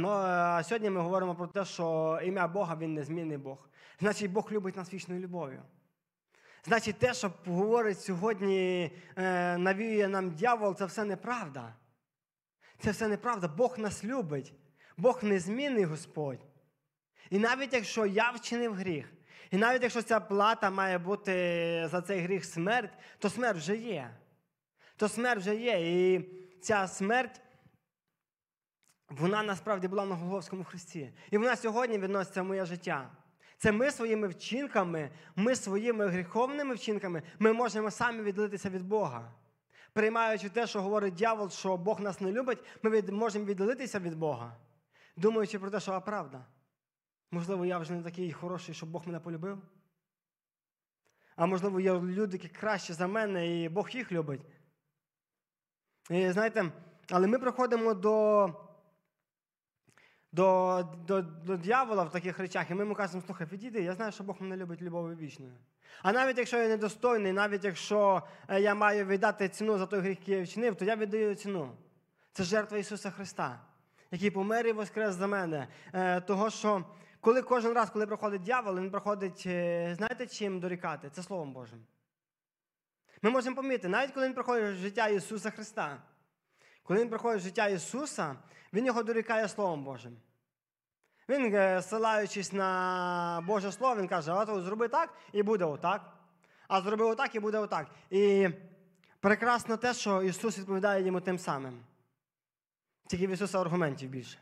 [0.02, 3.68] А сьогодні ми говоримо про те, що ім'я Бога він незмінний Бог.
[4.00, 5.62] Значить, Бог любить нас вічною любов'ю.
[6.64, 11.74] Значить, те, що говорить сьогодні, е, навіює нам дьявол, це все неправда.
[12.78, 13.48] Це все неправда.
[13.48, 14.52] Бог нас любить.
[14.96, 16.46] Бог незмінний Господь.
[17.30, 19.12] І навіть якщо я вчинив гріх,
[19.50, 21.33] і навіть якщо ця плата має бути
[21.90, 24.11] за цей гріх смерть, то смерть вже є.
[24.96, 25.78] То смерть вже є.
[25.80, 26.28] І
[26.61, 27.40] ця смерть,
[29.09, 31.12] вона насправді була на Голговському хресті.
[31.31, 33.11] І вона сьогодні відноситься в моє життя.
[33.59, 39.33] Це ми своїми вчинками, ми своїми гріховними вчинками, ми можемо самі віддалитися від Бога.
[39.93, 44.14] Приймаючи те, що говорить дьявол, що Бог нас не любить, ми від, можемо віддалитися від
[44.14, 44.57] Бога,
[45.17, 46.45] думаючи про те, що а правда.
[47.31, 49.59] Можливо, я вже не такий хороший, щоб Бог мене полюбив.
[51.37, 54.40] А можливо, є люди, які кращі за мене, і Бог їх любить.
[56.11, 56.73] І знаєте,
[57.11, 58.55] але ми приходимо до
[60.35, 64.12] до, до, до дьявола в таких речах, і ми йому кажемо, слухай, відійди, я знаю,
[64.12, 65.53] що Бог мене любить любов'ю вічною.
[66.03, 70.18] А навіть якщо я недостойний, навіть якщо е, я маю віддати ціну за той гріх,
[70.18, 71.70] який я вчинив, то я віддаю ціну.
[72.33, 73.61] Це жертва Ісуса Христа,
[74.11, 75.68] який помер і воскрес за мене.
[75.92, 76.85] Е, того, що
[77.20, 81.11] коли кожен раз, коли приходить дьявол, він приходить, е, знаєте, чим дорікати?
[81.11, 81.79] Це Словом Божим.
[83.23, 86.03] Ми можемо помітити, навіть коли він приходить життя Ісуса Христа,
[86.83, 88.37] коли він приходить життя Ісуса,
[88.75, 90.17] Він його дорікає Словом Божим.
[91.29, 96.13] Він, е, ссилаючись на Боже Слово, він каже, а зроби так і буде отак.
[96.69, 97.87] А зроби отак і буде отак.
[98.11, 98.49] І
[99.21, 101.81] прекрасно те, що Ісус відповідає йому тим самим.
[103.07, 104.39] Тільки в Ісуса аргументів більше.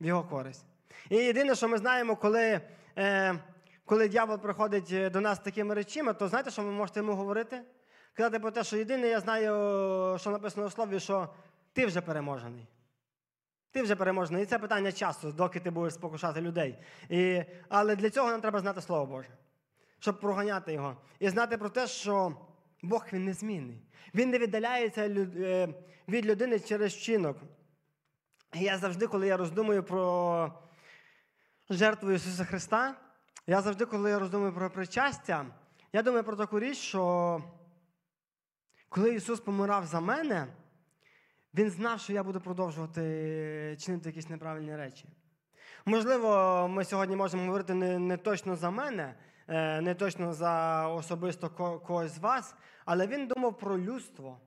[0.00, 0.64] В його користь.
[1.10, 2.60] І єдине, що ми знаємо, коли
[2.98, 3.38] е,
[3.84, 7.62] коли дьявол приходить е, до нас такими речами, то знаєте, що ви можете йому говорити?
[8.14, 11.28] Казати про те, що єдине, я знаю, що написано у слові, що
[11.72, 12.68] ти вже переможений.
[13.72, 14.42] Ти вже переможений.
[14.42, 16.78] І це питання часу, доки ти будеш спокушати людей.
[17.08, 19.28] І, Але для цього нам треба знати Слово Боже,
[19.98, 20.96] щоб проганяти його.
[21.18, 22.36] І знати про те, що
[22.82, 23.82] Бог він незмінний.
[24.14, 25.68] Він не віддаляється е,
[26.08, 27.36] від людини через вчинок.
[28.54, 30.52] Я завжди, коли я роздумую про
[31.70, 32.94] жертву Ісуса Христа,
[33.46, 35.46] я завжди, коли я роздумую про причастя,
[35.92, 37.42] я думаю про таку річ, що
[38.88, 40.46] коли Ісус помирав за мене,
[41.54, 45.08] Він знав, що я буду продовжувати чинити якісь неправильні речі.
[45.86, 49.14] Можливо, ми сьогодні можемо говорити не, не точно за мене,
[49.48, 51.50] е, не точно за особисто
[51.86, 54.40] когось з вас, але він думав про людство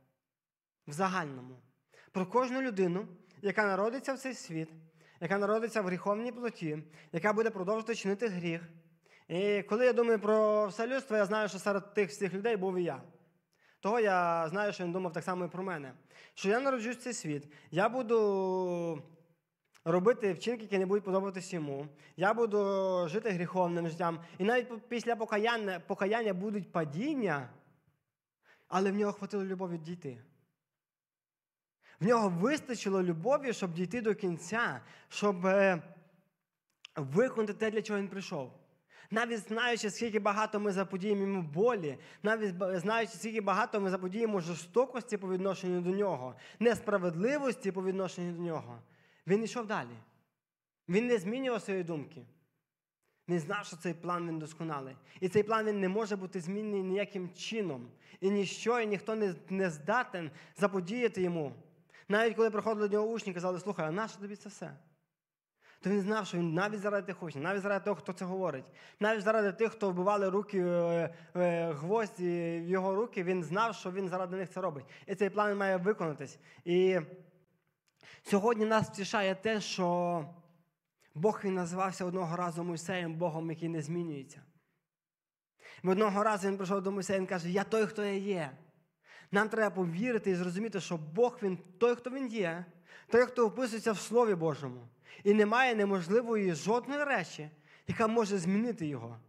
[0.88, 1.58] в загальному,
[2.12, 3.08] про кожну людину,
[3.42, 4.70] яка народиться в цей світ,
[5.22, 8.62] яка народиться в гріховній плоті, яка буде продовжувати чинити гріх.
[9.28, 12.78] І коли я думаю про все людство, я знаю, що серед тих всіх людей був
[12.78, 13.02] і я.
[13.80, 15.94] Того я знаю, що він думав так само і про мене.
[16.34, 19.04] Що я народжусь в цей світ, я буду
[19.86, 21.88] робити вчинки, які не будуть подобатися йому.
[22.18, 22.60] Я буду
[23.08, 24.20] жити гріховним життям.
[24.38, 27.50] І навіть після покаяння покаяння будуть падіння,
[28.68, 30.22] але в нього хватило любові дійти.
[32.00, 35.82] В нього вистачило любові, щоб дійти до кінця, щоб е,
[36.96, 38.52] виконати те, для чого він прийшов.
[39.12, 45.18] Навіть знаючи, скільки багато ми заподіємо йому болі, навіть знаючи, скільки багато ми заподіємо жорстокості
[45.18, 48.80] по відношенню до нього, несправедливості по відношенню до нього,
[49.28, 49.98] він йшов далі.
[50.90, 52.26] Він не змінював свої думки.
[53.30, 54.96] Він знав, що цей план він досконалий.
[55.20, 57.88] І цей план він не може бути змінений ніяким чином.
[58.22, 61.54] І ніщо, і ніхто не, не здатен заподіяти йому.
[62.10, 64.78] Навіть коли приходили до нього учні, казали, слухай, а нащо тобі це все?
[65.82, 68.66] То він знав, що він навіть заради тих учнів, навіть заради того, хто це говорить,
[69.00, 73.92] навіть заради тих, хто вбивали руки е, е, гвозді в його руки, він знав, що
[73.92, 74.86] він заради них це робить.
[75.08, 76.40] І цей план має виконатись.
[76.66, 77.00] І
[78.24, 80.26] сьогодні нас втішає те, що
[81.16, 84.42] Бог він називався одного разу Мойсеєм, Богом, який не змінюється.
[85.84, 88.58] Одного разу він прийшов до Мойсея і каже, я той, хто я є.
[89.32, 92.66] Нам треба повірити і зрозуміти, що Бог він той, хто він є,
[93.08, 94.88] той, хто описується в Слові Божому.
[95.24, 97.50] І немає неможливої жодної речі,
[97.88, 99.20] яка може змінити його.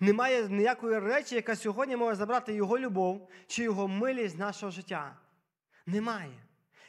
[0.00, 5.16] Немає ніякої речі, яка сьогодні може забрати його любов чи його милість з нашого життя.
[5.86, 6.32] Немає.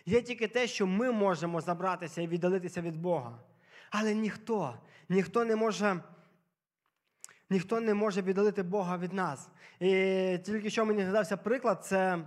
[0.06, 3.40] Є тільки те, що ми можемо забратися і віддалитися від Бога.
[3.90, 4.78] Але ніхто,
[5.10, 6.00] ніхто не може.
[7.50, 9.50] Ніхто не може віддалити Бога від нас.
[9.80, 9.90] І
[10.46, 12.20] тільки що мені згадався приклад, це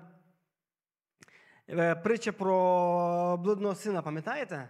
[1.68, 4.68] е, притча про блудного сина, пам'ятаєте?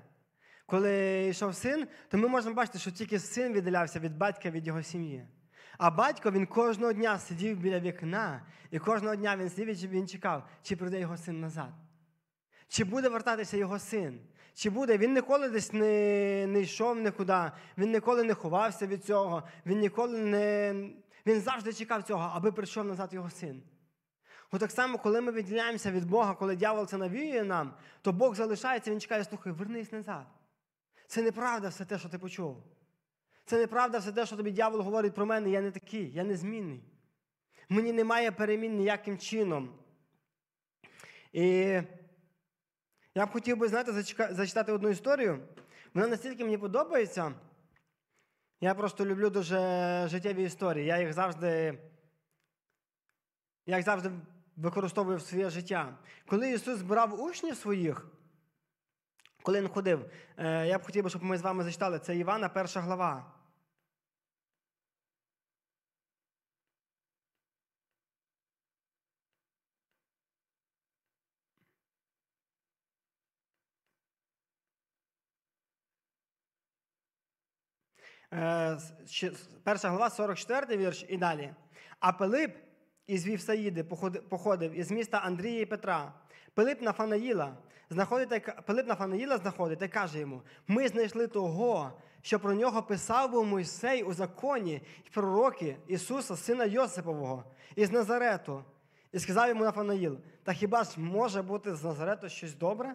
[0.71, 4.83] Коли йшов син, то ми можемо бачити, що тільки син віддалявся від батька від його
[4.83, 5.27] сім'ї.
[5.79, 10.09] А батько він кожного дня сидів біля вікна, і кожного дня він сидів і він
[10.09, 11.71] чекав, чи прийде його син назад.
[12.69, 14.21] Чи буде вертатися його син?
[14.55, 14.99] Чи буде?
[14.99, 20.19] Він ніколи десь не, не йшов нікуди, він ніколи не ховався від цього, він ніколи
[20.19, 20.75] не.
[21.27, 23.63] Він завжди чекав цього, аби прийшов назад його син.
[24.51, 28.35] От так само, коли ми відділяємося від Бога, коли дьявол це навіює нам, то Бог
[28.35, 30.27] залишається, він чекає, слухай, вернись назад.
[31.11, 32.57] Це неправда все те, що ти почув.
[33.45, 36.83] Це неправда все те, що тобі дьявол говорить про мене, я не такий, я незмінний.
[37.69, 39.75] Мені немає перемін ніяким чином.
[41.33, 41.47] І
[43.15, 43.93] я б хотів би, знаєте,
[44.31, 45.49] зачитати одну історію.
[45.95, 47.33] Вона настільки мені подобається.
[48.61, 49.59] Я просто люблю дуже
[50.09, 50.87] життєві історії.
[50.87, 51.79] Я їх завжди
[53.67, 54.11] я їх завжди
[54.57, 55.99] використовую в своє життя.
[56.27, 58.07] Коли Ісус збирав учнів своїх,
[59.43, 62.81] коли Він ходив, е, я б хотів, щоб ми з вами зачитали, це Івана, перша
[62.81, 63.41] глава.
[78.33, 78.79] Е,
[79.65, 81.55] перша глава, 44 вірш і далі.
[82.01, 82.57] А Пилип
[83.07, 83.85] із Вівсаїди
[84.31, 86.13] походив із міста Андрія і Петра.
[86.55, 87.57] Пилип Нафанаїла
[87.91, 93.47] знаходить, Пилип Нафанаїла знаходить та каже йому: ми знайшли того, що про нього писав був
[93.47, 97.45] Мойсей у законі і пророки Ісуса, сина Йосипового,
[97.77, 98.65] із Назарету.
[99.13, 102.95] І сказав йому Нафанаїл: Та хіба ж може бути з Назарету щось добре?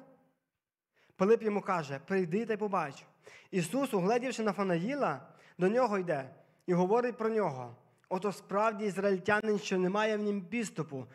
[1.15, 3.05] Пилип йому каже: Прийди та й побач.
[3.51, 5.21] Ісус, угледівши Нафанаїла,
[5.57, 6.29] до нього йде
[6.65, 7.75] і говорить про нього.
[8.09, 11.05] Ото справді ізраїльтянин, що немає в нім підступу.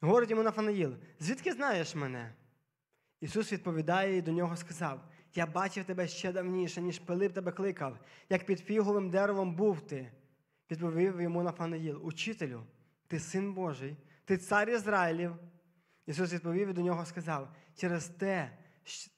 [0.00, 2.32] Говорить йому Нафанаїл, звідки знаєш мене?
[3.22, 5.00] Ісус відповідає і до нього сказав:
[5.34, 7.98] Я бачив тебе ще давніше, ніж Пилип тебе кликав,
[8.28, 10.12] як під фіговим деревом був ти.
[10.70, 12.62] Відповів йому Нафанаїл, Учителю,
[13.08, 15.36] ти син Божий, ти цар Ізраїлів.
[16.06, 18.50] Ісус відповів і до нього сказав: через те,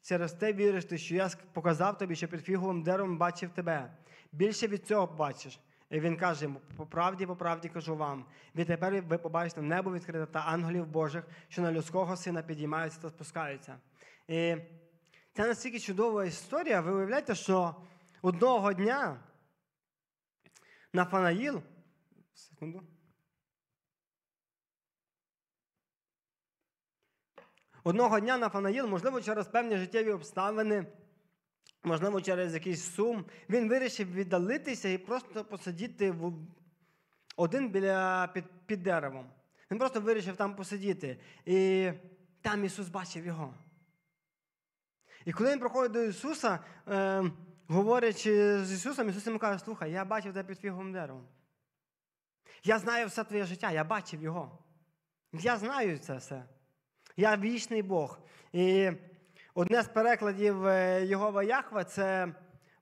[0.02, 3.96] через те віриш ти, що я показав тобі, що під фіговим деревом бачив тебе.
[4.32, 5.60] Більше від цього бачиш.
[5.90, 8.24] І він каже йому, по правді, по правді кажу вам,
[8.54, 13.76] відтепер ви побачите небо відкрите та ангелів Божих, що на людського сина підіймаються та спускаються.
[14.28, 14.56] І
[15.32, 16.80] це настільки чудова історія.
[16.80, 17.74] Ви уявляєте, що
[18.22, 19.20] одного дня
[20.92, 21.62] Нафанаїл,
[22.34, 22.82] секунду.
[27.84, 30.86] Одного дня Нафанаїл, можливо, через певні життєві обставини
[31.84, 36.32] можливо, через якийсь сум, він вирішив віддалитися і просто посидіти в...
[37.36, 39.30] один біля під, під деревом.
[39.70, 41.20] Він просто вирішив там посидіти.
[41.46, 41.90] І
[42.40, 43.54] там Ісус бачив його.
[45.24, 46.58] І коли він проходить до Ісуса,
[46.88, 47.24] е,
[47.68, 51.28] говорячи з Ісусом, Ісус йому каже, слухай, я бачив тебе під фіговим деревом.
[52.64, 54.58] Я знаю все твоє життя, я бачив його.
[55.32, 56.44] Я знаю це все.
[57.16, 58.18] Я вічний Бог.
[58.52, 58.90] І
[59.56, 62.34] Одне з перекладів е, Єгова Яхва це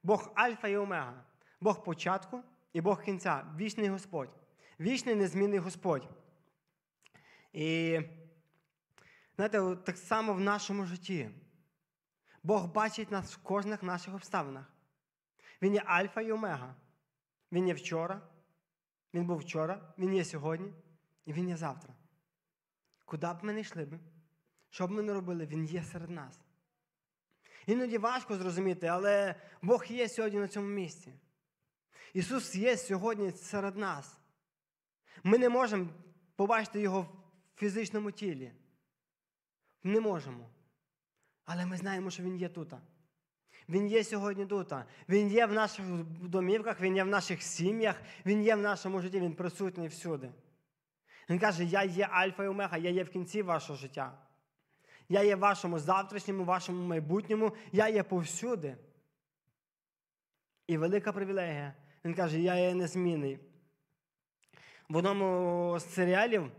[0.03, 1.25] Бог Альфа і Омега,
[1.61, 4.31] Бог початку і Бог кінця, вічний Господь,
[4.81, 6.09] вічний незмінний Господь.
[7.53, 8.01] І
[9.37, 11.31] знаєте, так само в нашому житті.
[12.43, 14.73] Бог бачить нас в кожних наших обставинах.
[15.63, 16.75] Він є Альфа і Омега.
[17.53, 18.21] Він є вчора,
[19.15, 20.73] він був вчора, він є сьогодні
[21.25, 21.95] і він є завтра.
[23.05, 23.99] Куди б ми не йшли, б,
[24.71, 26.41] що б ми не робили, Він є серед нас.
[27.67, 31.13] Іноді важко зрозуміти, але Бог є сьогодні на цьому місці.
[32.13, 34.19] Ісус є сьогодні серед нас.
[35.23, 35.89] Ми не можемо
[36.37, 37.01] побачити Його
[37.55, 38.53] в фізичному тілі.
[39.83, 40.51] Не можемо.
[41.53, 42.73] Але ми знаємо, що Він є тут.
[43.69, 44.73] Він є сьогодні тут.
[45.09, 45.87] Він є в наших
[46.21, 50.31] домівках, Він є в наших сім'ях, Він є в нашому житті, Він присутній всюди.
[51.31, 54.19] Він каже, я є Альфа і Омега, я є в кінці вашого життя.
[55.09, 58.77] Я є в вашому завтрашньому, вашому майбутньому, я є повсюди.
[60.67, 61.75] І велика привілегія.
[62.05, 63.39] Він каже, я є незмінний.
[64.89, 66.53] В одному з серіалів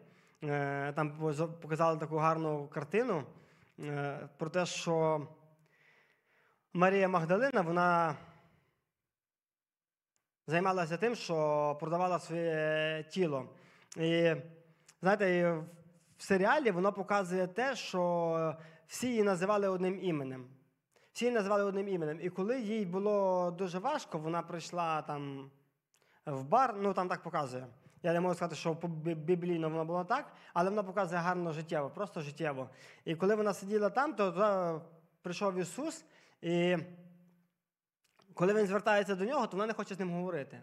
[0.44, 1.18] е, там
[1.62, 3.24] показали таку гарну картину
[4.38, 5.28] про те, що
[6.74, 8.16] Марія Магдалина вона
[10.48, 13.50] займалася тим, що продавала своє тіло.
[13.98, 14.36] І
[15.02, 15.54] знаєте,
[16.18, 18.56] в серіалі воно показує те, що
[18.88, 20.48] всі її називали одним іменем.
[21.14, 22.20] Всі її називали одним іменем.
[22.22, 25.52] І коли їй було дуже важко, вона прийшла там
[26.26, 27.68] в бар, ну там так показує.
[28.04, 28.74] Я не можу сказати, що
[29.16, 32.70] біблійно воно було так, але вона показує гарно життєво, просто життєво.
[33.06, 34.82] І коли вона сиділа там, то
[35.22, 36.06] прийшов Ісус,
[36.42, 36.78] і
[38.34, 40.62] коли він звертається до нього, то вона не хоче з ним говорити.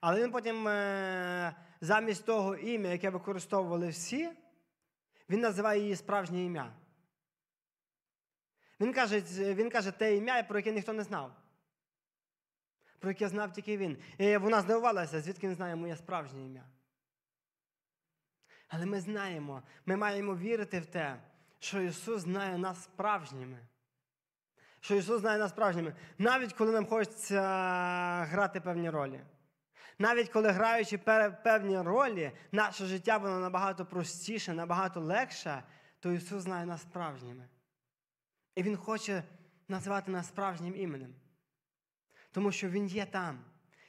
[0.00, 4.30] Але він потім е, замість того ім'я, яке використовували всі,
[5.28, 6.72] він називає її справжнє ім'я.
[8.80, 9.20] Він каже,
[9.54, 11.32] він каже те ім'я, про яке ніхто не знав.
[12.98, 13.98] Про яке знав тільки він.
[14.18, 16.64] І вона здивувалася, звідки він знає моє справжнє ім'я.
[18.68, 21.20] Але ми знаємо, ми маємо вірити в те,
[21.58, 23.58] що Ісус знає нас справжніми.
[24.80, 25.94] Що Ісус знає нас справжніми.
[26.18, 27.40] Навіть коли нам хочеться
[28.24, 29.20] грати певні ролі.
[29.98, 30.98] Навіть коли граючи
[31.44, 35.62] певні ролі, наше життя воно набагато простіше, набагато легше,
[36.00, 37.48] то Ісус знає нас справжніми.
[38.54, 39.22] І Він хоче
[39.68, 41.14] називати нас справжнім іменем.
[42.32, 43.38] Тому що Він є там,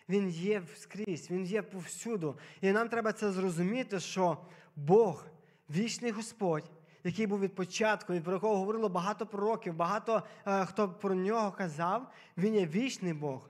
[0.09, 2.37] Він є скрізь, Він є повсюду.
[2.61, 4.37] І нам треба це зрозуміти, що
[4.75, 5.25] Бог,
[5.69, 6.71] вічний Господь,
[7.03, 11.51] який був від початку, і про якого говорило багато пророків, багато е, хто про нього
[11.51, 13.49] казав, він є вічний Бог.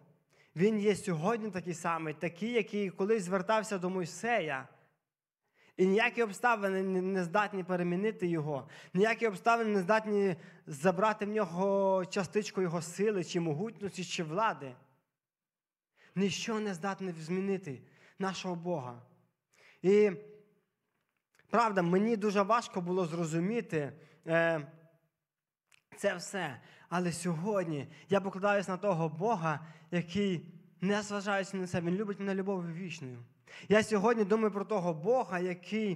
[0.56, 4.68] Він є сьогодні такий самий, такий, який колись звертався до Мойсея.
[5.80, 10.36] І ніякі обставини не здатні перемінити його, ніякі обставини не здатні
[10.67, 14.75] забрати в нього частичку його сили, чи могутності, чи влади.
[16.15, 17.82] Ніщо не здатне змінити
[18.19, 19.01] нашого Бога.
[19.82, 20.11] І
[21.49, 23.93] правда, мені дуже важко було зрозуміти
[24.27, 24.67] е,
[25.97, 26.61] це все.
[26.89, 32.36] Але сьогодні я покладаюся на того Бога, який, не зважаючи на це, Він любить мене
[32.36, 33.23] любов'ю вічною.
[33.70, 35.95] Я сьогодні думаю про того Бога, який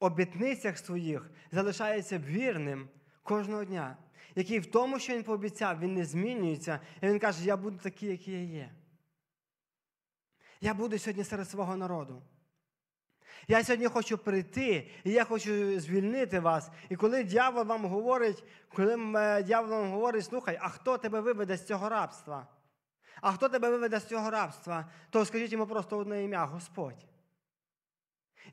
[0.00, 2.88] в обітницях своїх залишається вірним
[3.22, 3.96] кожного дня,
[4.34, 8.08] який в тому, що він пообіцяв, він не змінюється, і він каже, я буду такий,
[8.08, 8.70] який я є.
[10.60, 12.22] Я буду сьогодні серед свого народу.
[13.48, 16.70] Я сьогодні хочу прийти, і я хочу звільнити вас.
[16.88, 18.44] І коли дьявол вам говорить,
[18.74, 18.96] коли
[19.42, 22.46] дьявол вам говорить, слухай, а хто тебе виведе з цього рабства?
[23.20, 27.06] А хто тебе виведе з цього рабства, то скажіть йому просто одне ім'я Господь.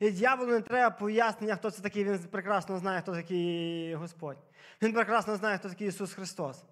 [0.00, 4.38] І дьяволу не треба пояснення, хто це такий, він прекрасно знає, хто такий Господь.
[4.82, 6.64] Він прекрасно знає, хто такий Ісус Христос.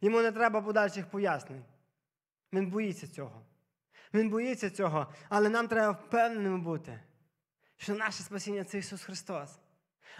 [0.00, 1.64] Йому не треба подальших пояснень.
[2.52, 3.42] Він боїться цього.
[4.14, 7.00] Він боїться цього, але нам треба впевненими бути,
[7.76, 9.58] що наше спасіння це Ісус Христос.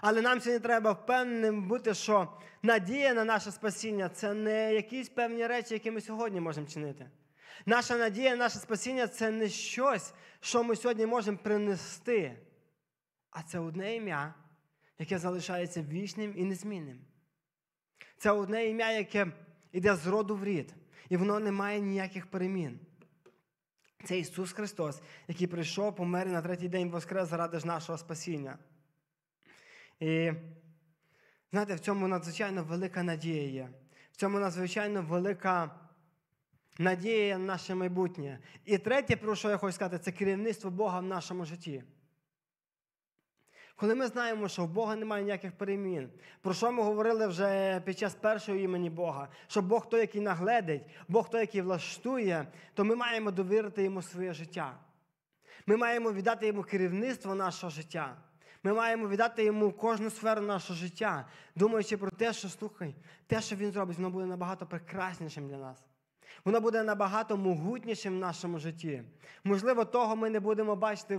[0.01, 2.33] Але нам сьогодні треба впевненим бути, що
[2.63, 7.11] надія на наше спасіння це не якісь певні речі, які ми сьогодні можемо чинити.
[7.67, 12.39] Наша надія, наше спасіння це не щось, що ми сьогодні можемо принести,
[13.31, 14.35] а це одне ім'я,
[14.99, 17.01] яке залишається вічним і незмінним.
[18.19, 19.27] Це одне ім'я, яке
[19.73, 20.75] йде з роду в рід,
[21.09, 22.81] і воно не має ніяких перемін.
[24.05, 28.59] Це Ісус Христос, який прийшов, помер і на третій день воскрес заради ж нашого спасіння.
[30.01, 30.33] І
[31.51, 33.69] знаєте, в цьому надзвичайно велика надія є.
[34.13, 35.71] В цьому надзвичайно велика
[36.79, 38.39] надія на наше майбутнє.
[38.65, 41.85] І третє, про що я хочу сказати, це керівництво Бога в нашому житті.
[43.77, 47.99] Коли ми знаємо, що в Бога немає ніяких перемін, про що ми говорили вже під
[47.99, 52.97] час першого імені Бога, що Бог той, який нагледить, Бог той, який влаштує, то ми
[52.97, 54.79] маємо довірити йому своє життя.
[55.67, 58.17] Ми маємо віддати йому керівництво нашого життя.
[58.63, 62.95] Ми маємо віддати йому кожну сферу нашого життя, думаючи про те, що слухай,
[63.27, 65.85] те, що він зробить, воно буде набагато прекраснішим для нас.
[66.45, 69.03] Воно буде набагато могутнішим в нашому житті.
[69.45, 71.17] Можливо, того ми не будемо бачити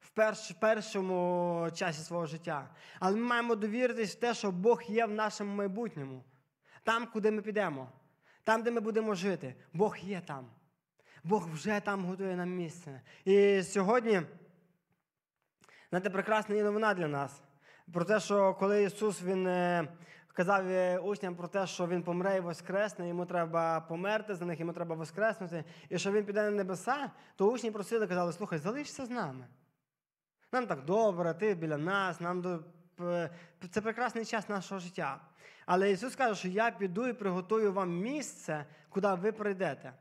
[0.00, 2.70] в перш, першому часі свого життя.
[3.00, 6.24] Але ми маємо довіритись в те, що Бог є в нашому майбутньому.
[6.82, 7.88] Там, куди ми підемо,
[8.44, 10.46] там, де ми будемо жити, Бог є там.
[11.24, 13.00] Бог вже там готує нам місце.
[13.24, 14.22] І сьогодні.
[15.90, 17.42] Знаєте, прекрасна є новина для нас.
[17.92, 19.88] Про те, що коли Ісус Він е,
[20.32, 24.60] казав е, учням про те, що Він помре і воскресне, йому треба померти за них,
[24.60, 29.06] йому треба воскреснути, і що Він піде на небеса, то учні просили, казали, слухай, залишся
[29.06, 29.46] з нами.
[30.52, 32.60] Нам так добре, ти біля нас, нам до...
[33.70, 35.20] це прекрасний час нашого життя.
[35.66, 39.92] Але Ісус каже, що я піду і приготую вам місце, куди ви прийдете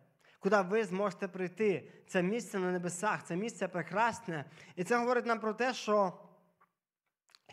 [0.45, 1.87] куди ви зможете прийти.
[2.07, 4.45] Це місце на небесах, це місце прекрасне.
[4.75, 6.13] І це говорить нам про те, що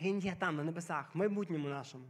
[0.01, 2.05] Він є там, на небесах, в майбутньому нашому,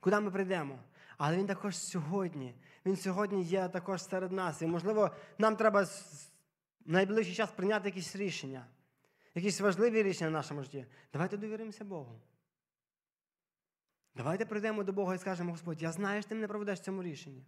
[0.00, 0.78] куди ми прийдемо.
[1.16, 2.54] Але він також сьогодні.
[2.86, 4.62] Він сьогодні є також серед нас.
[4.62, 5.90] І, можливо, нам треба в
[6.86, 8.66] найближчий час прийняти якісь рішення,
[9.34, 10.86] якісь важливі рішення в нашому житті.
[11.12, 12.20] Давайте довіримося Богу.
[14.14, 17.02] Давайте прийдемо до Бога і скажемо, Господь, я знаю, що ти мене проведеш в цьому
[17.02, 17.44] рішенні.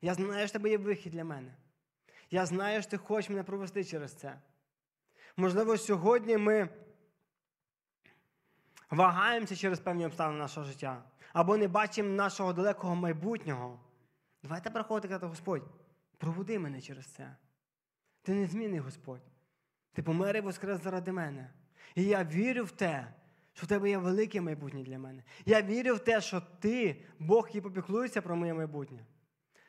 [0.00, 1.54] Я знаю, що тебе є вихід для мене.
[2.30, 4.38] Я знаю, що ти хочеш мене провести через це.
[5.36, 6.68] Можливо, сьогодні ми
[8.90, 11.02] вагаємося через певні обставини нашого життя
[11.32, 13.80] або не бачимо нашого далекого майбутнього.
[14.42, 15.62] Давайте приходити казати, Господь,
[16.18, 17.36] проводи мене через це.
[18.22, 19.22] Ти не змінний Господь.
[19.92, 21.50] Ти помер і воскрес заради мене.
[21.94, 23.14] І я вірю в те,
[23.52, 25.22] що в тебе є велике майбутнє для мене.
[25.46, 29.04] Я вірю в те, що ти, Бог, який попіклується про моє майбутнє.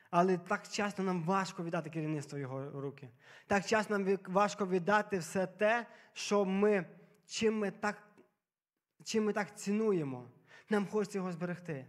[0.09, 3.09] Але так часто нам важко віддати керівництво його руки.
[3.47, 6.85] Так часто нам важко віддати все те, що ми,
[7.25, 8.03] чим ми так
[9.03, 10.25] чим ми так цінуємо.
[10.69, 11.85] Нам хочеться його зберегти.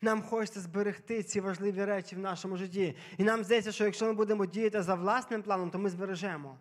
[0.00, 2.96] Нам хочеться зберегти ці важливі речі в нашому житті.
[3.18, 6.58] І нам здається, що якщо ми будемо діяти за власним планом, то ми збережемо.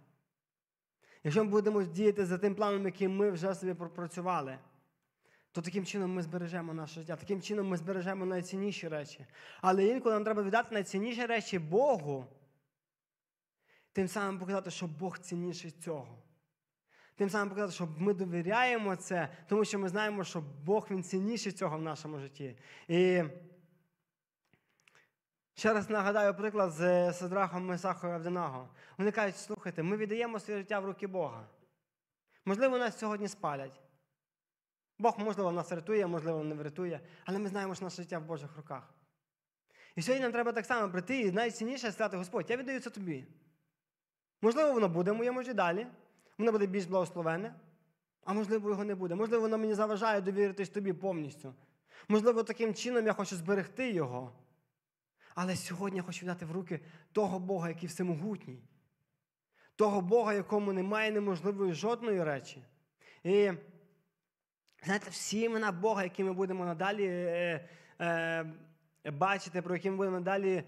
[1.24, 4.58] Якщо ми будемо діяти за тим планом, який ми вже собі пропрацювали,
[5.56, 7.16] то таким чином ми збережемо наше життя.
[7.16, 9.26] Таким чином ми збережемо найцінніші речі.
[9.62, 12.26] Але інколи нам треба віддати найцінніші речі Богу,
[13.93, 16.18] тим самим показати, що Бог цінніший цього.
[17.16, 21.51] Тим самим показати, що ми довіряємо це, тому що ми знаємо, що Бог він цінніший
[21.51, 22.58] цього в нашому житті.
[22.88, 23.24] І
[25.53, 28.70] ще раз нагадаю приклад з Садрахом Месахою Авденаго.
[28.97, 31.47] Вони кажуть, слухайте, ми віддаємо своє життя в руки Бога.
[32.45, 33.84] Можливо, нас сьогодні спалять.
[35.00, 38.58] Бог, можливо, нас рятує, можливо, не врятує, але ми знаємо, що наше життя в Божих
[38.58, 38.93] руках.
[39.96, 43.26] І сьогодні нам треба так само прийти і найцінніше сказати, Господь, я віддаю це тобі.
[44.41, 45.88] Можливо, воно буде в моєму далі,
[46.38, 47.56] воно буде більш благословенне,
[48.24, 49.16] а можливо, його не буде.
[49.16, 51.54] Можливо, воно мені заважає довіритись тобі повністю.
[52.08, 54.32] Можливо, таким чином я хочу зберегти його.
[55.36, 56.80] Але сьогодні я хочу віддати в руки
[57.12, 58.64] того Бога, який всемогутній,
[59.76, 62.64] того Бога, якому немає неможливої жодної речі.
[63.24, 63.52] І
[64.86, 67.69] знаєте, всі імена Бога, які ми будемо надалі е,
[68.01, 68.45] е,
[69.11, 70.63] бачити, про які ми будемо далі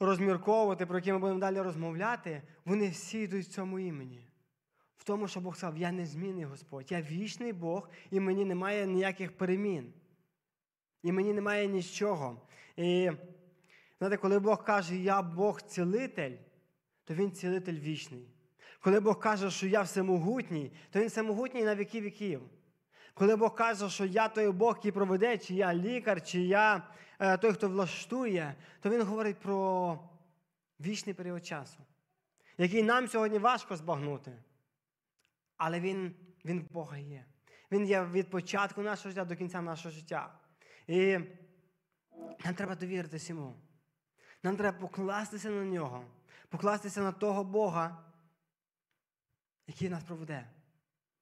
[0.00, 4.26] розмірковувати, про які ми будемо далі розмовляти, вони всі йдуть в цьому імені.
[4.96, 9.36] В тому, що Бог сказав, я незмінний Господь, я вічний Бог, і мені немає ніяких
[9.36, 9.92] перемін.
[11.02, 12.42] І мені немає нічого.
[12.76, 13.10] І
[13.98, 16.36] знаєте, коли Бог каже, я Бог цілитель,
[17.04, 18.28] то Він цілитель вічний.
[18.80, 22.42] Коли Бог каже, що я всемогутній, то Він всемогутній на віки віків.
[23.20, 27.36] Коли Бог каже, що я той Бог, який проведе, чи я лікар, чи я е,
[27.36, 29.98] той, хто влаштує, то Він говорить про
[30.80, 31.78] вічний період часу,
[32.58, 34.32] який нам сьогодні важко збагнути.
[35.56, 36.14] Але Він
[36.44, 37.24] він в Бога є.
[37.70, 40.34] Він є від початку нашого життя до кінця нашого життя.
[40.86, 41.18] І
[42.44, 43.54] нам треба довіритися йому.
[44.42, 46.04] Нам треба покластися на нього,
[46.48, 48.04] покластися на того Бога,
[49.66, 50.46] який нас проведе.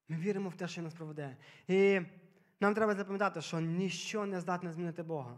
[0.08, 1.36] Ми віримо в те, що нас проведе.
[1.68, 2.00] І
[2.60, 5.36] нам треба запам'ятати, що ніщо не здатне змінити Бога.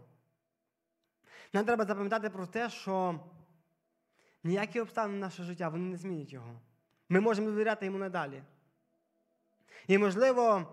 [1.53, 3.19] Нам треба запам'ятати про те, що
[4.43, 6.59] ніякі обставини нашого життя вони не змінять його.
[7.09, 8.43] Ми можемо довіряти йому надалі.
[9.87, 10.67] І, можливо,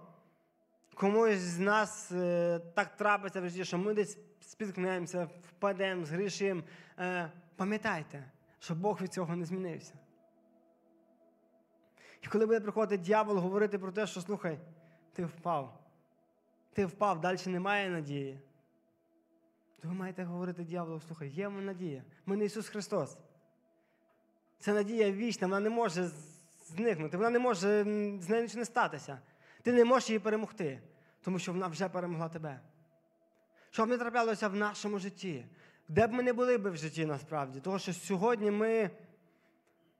[0.94, 6.62] комусь з нас е, так трапиться в житті, що ми десь спіткнемося, впадемо, згрішимо.
[6.98, 9.94] Е, пам'ятайте, що Бог від цього не змінився.
[12.22, 14.58] І коли буде приходити дьявол говорити про те, що слухай,
[15.12, 15.78] ти впав.
[16.72, 18.40] Ти впав, далі немає надії.
[19.82, 22.04] То ви маєте говорити дьяволу, слухай, є в надія.
[22.26, 23.18] Ми не Ісус Христос.
[24.58, 26.10] Це надія вічна, вона не може
[26.66, 27.82] зникнути, вона не може,
[28.20, 29.18] з нею нічого не статися.
[29.62, 30.80] Ти не можеш її перемогти,
[31.22, 32.60] тому що вона вже перемогла тебе.
[33.70, 35.44] Що б не траплялося в нашому житті,
[35.88, 38.90] де б ми не були б в житті насправді, тому що сьогодні ми.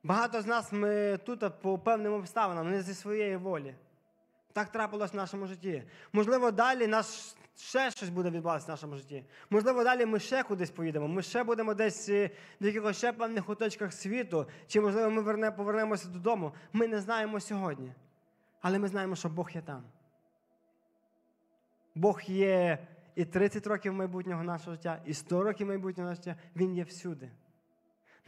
[0.03, 3.74] Багато з нас ми тут по певним обставинам, не зі своєї волі.
[4.53, 5.82] Так трапилось в нашому житті.
[6.12, 9.24] Можливо, далі нас ще щось буде відбуватися в нашому житті.
[9.51, 11.09] Можливо, далі ми ще кудись поїдемо.
[11.09, 12.30] Ми ще будемо десь е,
[12.61, 16.53] в якихось ще певних куточках світу, чи, можливо, ми верне, повернемося додому.
[16.72, 17.92] Ми не знаємо сьогодні.
[18.61, 19.82] Але ми знаємо, що Бог є там.
[21.94, 26.36] Бог є і 30 років майбутнього нашого життя, і 100 років майбутнього нашого життя.
[26.57, 27.30] Він є всюди.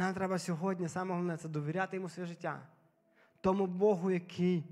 [0.01, 2.67] Нам треба сьогодні, саме головне, це довіряти йому своє життя.
[3.41, 4.65] Тому Богу, який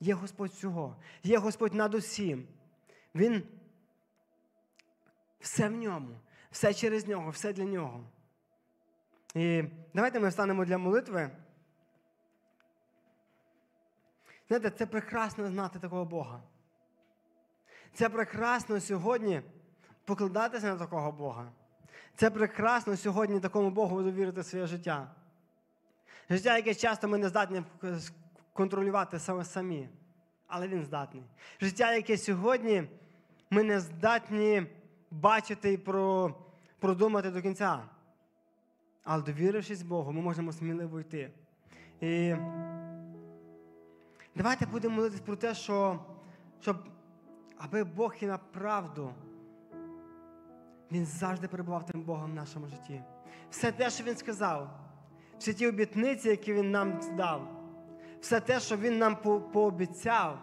[0.00, 2.48] є Господь всього, є Господь над усім.
[3.14, 3.42] Він
[5.38, 8.04] все в ньому, все через нього, все для нього.
[9.34, 11.30] І давайте ми встанемо для молитви.
[14.48, 16.42] Знаєте, це прекрасно знати такого Бога.
[17.92, 19.42] Це прекрасно сьогодні
[20.04, 21.52] покладатися на такого Бога.
[22.16, 25.10] Це прекрасно сьогодні такому Богу довірити своє життя.
[26.30, 27.62] Життя, яке часто ми не здатні
[28.52, 29.88] контролювати самі,
[30.46, 31.22] але він здатний.
[31.60, 32.84] Життя, яке сьогодні
[33.50, 34.66] ми не здатні
[35.10, 35.78] бачити і
[36.78, 37.82] продумати до кінця.
[39.04, 41.30] Але довірившись Богу, ми можемо сміливо йти.
[42.00, 42.34] І
[44.34, 46.00] давайте будемо молитися про те, що,
[46.60, 46.76] щоб
[47.58, 49.14] аби Бог і на правду.
[50.92, 53.02] Він завжди перебував тим Богом в нашому житті.
[53.50, 54.70] Все те, що Він сказав,
[55.38, 57.48] всі ті обітниці, які Він нам дав,
[58.20, 60.38] все те, що Він нам по пообіцяв,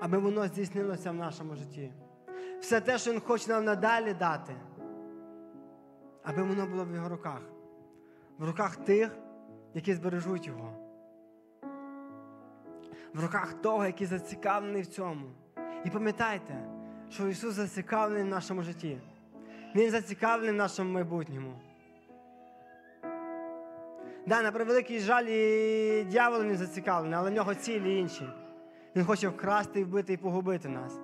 [0.00, 1.92] аби воно здійснилося в нашому житті.
[2.60, 4.54] Все те, що Він хоче нам надалі дати,
[6.22, 7.40] аби воно було в його руках,
[8.38, 9.16] в руках тих,
[9.74, 10.72] які збережуть його,
[13.14, 15.26] в руках того, який зацікавлений в цьому.
[15.84, 16.64] І пам'ятайте,
[17.10, 18.98] що Ісус зацікавлений в нашому житті.
[19.78, 21.52] Він зацікавлений в нашому майбутньому.
[24.26, 28.28] Да, на превеликий жаль, і дьявол не зацікавлений, але в нього цілі інші.
[28.96, 30.98] Він хоче вкрасти, вбити і погубити нас.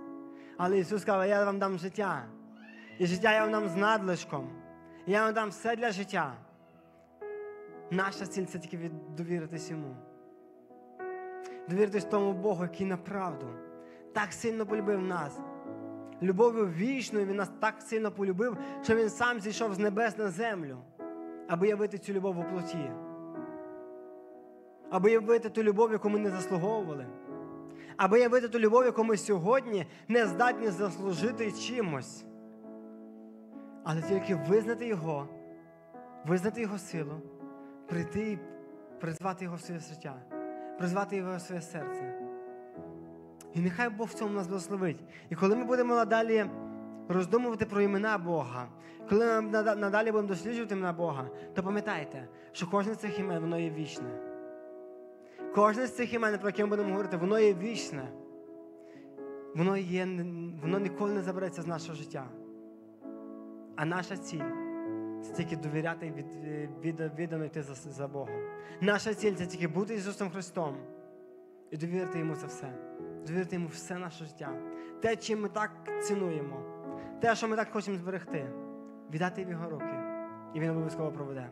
[0.57, 2.25] Але Ісус сказав, я вам дам життя.
[2.99, 4.51] І життя я вам дам з надлишком.
[5.07, 6.35] І я вам дам все для життя.
[7.91, 9.97] Наша ціль це тільки довіритись йому.
[11.69, 13.47] Довіритись тому Богу, який направду
[14.13, 15.41] так сильно полюбив нас.
[16.23, 20.79] Любов'ю вічною він нас так сильно полюбив, що він сам зійшов з небес на землю,
[21.49, 22.91] аби явити цю любов у плоті.
[24.91, 27.07] Аби явити ту любов, яку ми не заслуговували.
[27.97, 32.25] Аби явити ту любов, яку ми сьогодні не здатні заслужити чимось.
[33.85, 35.29] Але тільки визнати Його,
[36.27, 37.21] визнати Його силу,
[37.87, 38.39] прийти і
[39.01, 40.17] призвати Його в своє життя,
[40.79, 42.24] призвати Його в своє серце.
[43.55, 45.05] І нехай Бог в цьому нас благословить.
[45.31, 46.47] І коли ми будемо надалі
[47.09, 48.69] роздумувати про імена Бога,
[49.09, 53.59] коли ми надалі будемо досліджувати імена Бога, то пам'ятайте, що кожне з цих імен воно
[53.59, 54.11] є вічне.
[55.55, 58.09] Кожне з цих імен, про яке ми будемо говорити, воно є вічне.
[59.55, 60.05] Воно є,
[60.63, 62.29] воно ніколи не забереться з нашого життя.
[63.77, 64.43] А наша ціль
[65.23, 66.27] це тільки довіряти від,
[66.85, 68.35] від, віддано йти за, за Богом.
[68.81, 70.77] Наша ціль це тільки бути Ісусом Христом
[71.71, 72.84] і довірити Йому це все.
[73.27, 74.51] Довірити Йому все наше життя.
[75.03, 75.71] Те, чим ми так
[76.03, 76.61] цінуємо,
[77.21, 78.47] те, що ми так хочемо зберегти,
[79.13, 79.95] віддати в Його руки.
[80.55, 81.51] І Він обов'язково проведе.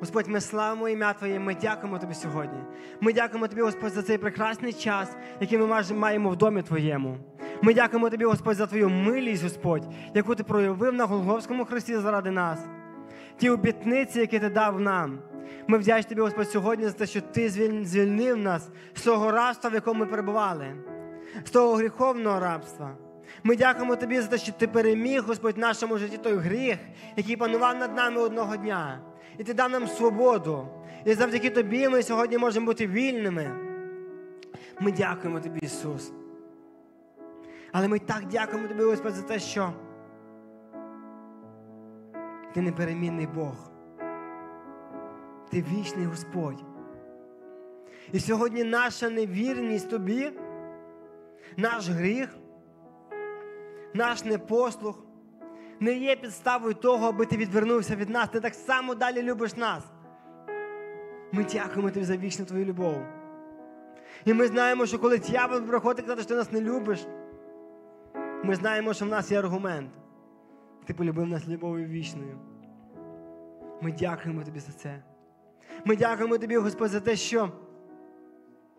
[0.00, 2.58] Господь, ми славимо ім'я Твоє, ми дякуємо Тобі сьогодні.
[3.00, 7.16] Ми дякуємо Тобі, Господь, за цей прекрасний час, який ми маємо в домі Твоєму.
[7.62, 12.30] Ми дякуємо Тобі, Господь, за Твою милість, Господь, яку Ти проявив на Голговському Христі заради
[12.30, 12.66] нас.
[13.36, 15.18] Ті обітниці, які ти дав нам.
[15.66, 17.50] Ми вдячні Тобі, Господь, сьогодні за те, що Ти
[17.84, 20.66] звільнив нас з того рабства, в якому ми перебували,
[21.44, 22.96] з того гріховного рабства.
[23.44, 26.78] Ми дякуємо Тобі за те, що Ти переміг, Господь, в нашому житті той гріх,
[27.16, 29.00] який панував над нами одного дня.
[29.38, 30.68] І Ти дав нам свободу.
[31.04, 33.50] І завдяки Тобі ми сьогодні можемо бути вільними.
[34.80, 36.12] Ми дякуємо Тобі, Ісус.
[37.72, 39.72] Але ми так дякуємо Тобі, Господь, за те, що
[42.54, 43.71] Ти неперемінний Бог.
[45.52, 46.64] Ти вічний Господь.
[48.12, 50.32] І сьогодні наша невірність Тобі,
[51.56, 52.36] наш гріх,
[53.94, 55.04] наш непослух
[55.80, 58.28] не є підставою того, аби ти відвернувся від нас.
[58.28, 59.84] Ти так само далі любиш нас.
[61.32, 62.96] Ми дякуємо тобі за вічну твою любов.
[64.24, 67.06] І ми знаємо, що коли дьявол приходить казати, що ти нас не любиш,
[68.44, 69.90] ми знаємо, що в нас є аргумент.
[70.84, 72.38] Ти полюбив нас любов'ю вічною.
[73.80, 75.02] Ми дякуємо тобі за це.
[75.84, 77.52] Ми дякуємо тобі, Господь, за те, що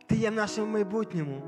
[0.07, 1.41] ти є в нашому майбутньому.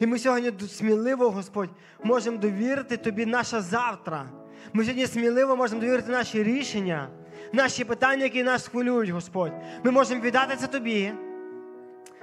[0.00, 1.70] І ми сьогодні сміливо, Господь,
[2.04, 4.26] можемо довірити тобі наше завтра.
[4.72, 7.08] Ми сьогодні сміливо можемо довірити наші рішення,
[7.52, 9.52] наші питання, які нас хвилюють, Господь.
[9.84, 11.12] Ми можемо віддати це тобі,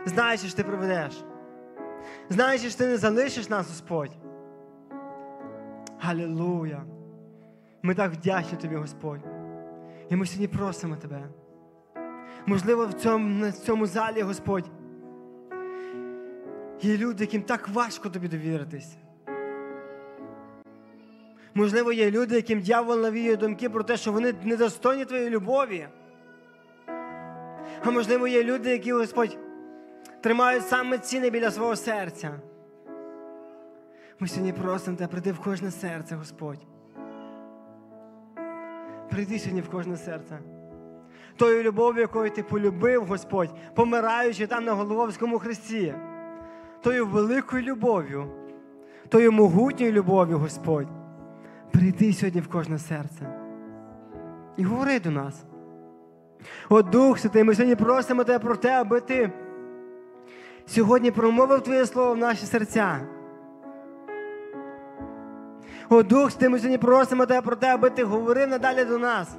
[0.05, 1.13] знаючи, що ти проведеш.
[2.29, 4.11] Знаючи, що ти не залишиш нас, Господь.
[5.99, 6.83] Галілуя!
[7.81, 9.21] Ми так вдячні тобі, Господь.
[10.09, 11.29] І ми сьогодні просимо Тебе.
[12.47, 14.65] Можливо, в цьому, в цьому залі, Господь,
[16.81, 18.97] є люди, яким так важко тобі довіритись.
[21.53, 25.87] Можливо, є люди, яким дьявол навіює думки про те, що вони недостойні твоєї любові.
[27.83, 29.37] А можливо, є люди, які Господь
[30.21, 32.39] тримають саме ціни біля свого серця.
[34.19, 36.65] Ми сьогодні просимо тебе, прийди в кожне серце, Господь.
[39.09, 40.39] Прийди сьогодні в кожне серце.
[41.37, 45.93] Тою любов'ю, якою ти полюбив, Господь, помираючи там на Головському хресті.
[46.81, 48.25] Тою великою любов'ю,
[49.09, 50.87] тою могутньою любов'ю, Господь.
[51.71, 53.39] Прийди сьогодні в кожне серце.
[54.57, 55.45] І говори до нас.
[56.69, 59.31] О Дух Святий, ми сьогодні просимо тебе про те, аби ти
[60.65, 62.99] сьогодні промовив Твоє Слово в наші серця.
[65.89, 69.37] О Дух Святий, ми сьогодні просимо тебе про те, аби ти говорив надалі до нас.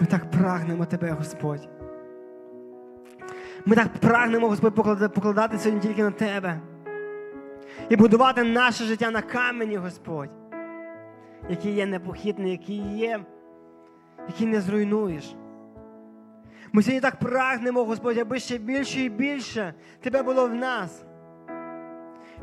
[0.00, 1.68] Ми так прагнемо тебе, Господь.
[3.64, 4.74] Ми так прагнемо, Господь,
[5.14, 6.60] покладати сьогодні тільки на тебе
[7.88, 10.30] і будувати наше життя на камені, Господь,
[11.48, 13.20] який є непохитний, який є,
[14.28, 15.36] який не зруйнуєш.
[16.72, 21.04] Ми сьогодні так прагнемо, Господь, аби ще більше і більше Тебе було в нас.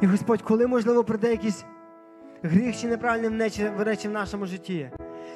[0.02, 1.66] І Господь, коли, можливо, прийде якийсь
[2.44, 4.90] гріх чи неправильні речі в нашому житті,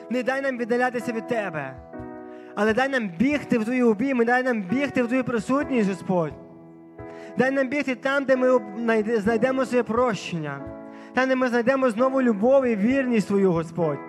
[0.09, 1.88] не дай нам віддалятися від Тебе,
[2.62, 6.34] але дай нам бігти в Твої обійми, дай нам бігти в Твою присутність, Господь.
[7.38, 8.60] Дай нам бігти там, де ми
[9.20, 10.62] знайдемо своє прощення,
[11.14, 13.99] там, де ми знайдемо знову любов і вірність Твою, Господь.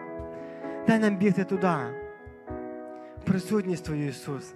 [0.86, 1.76] Дай нам бігти туди,
[3.24, 4.54] присутність Твою, Ісус.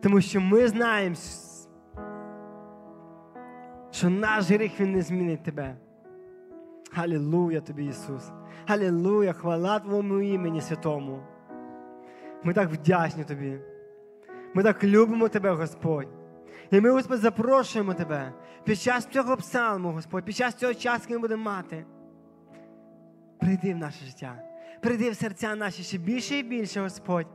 [0.00, 1.16] Тому що ми знаємо,
[3.90, 5.76] що наш гріх Він не змінить Тебе.
[6.92, 8.30] Халілуя Тобі, Ісус.
[8.68, 11.22] Халілуя, хвала Твоєму імені святому.
[12.44, 13.58] Ми так вдячні Тобі.
[14.54, 16.08] Ми так любимо Тебе, Господь.
[16.70, 18.32] І ми, Господь, запрошуємо Тебе
[18.64, 21.84] під час цього псалму, Господь, під час цього часу, який ми будемо мати.
[23.40, 24.42] Прийди в наше життя,
[24.82, 27.26] прийди в серця наші ще більше і більше, Господь.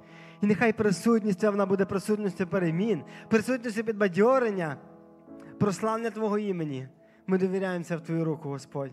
[0.41, 4.77] І нехай присутність вона буде присутністю перемін, присутністю підбадьорення,
[5.59, 6.87] прославлення Твого імені.
[7.27, 8.91] Ми довіряємося в Твою руку, Господь.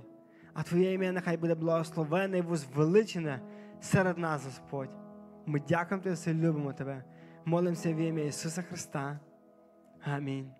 [0.55, 3.41] А Твоє ім'я нехай буде благословене і возвеличене
[3.81, 5.08] серед нас, Господь.
[5.49, 7.05] Ми дякуємо Тобі, все любимо Тебе.
[7.45, 9.21] Молимося в ім'я Ісуса Христа.
[10.05, 10.51] Амінь.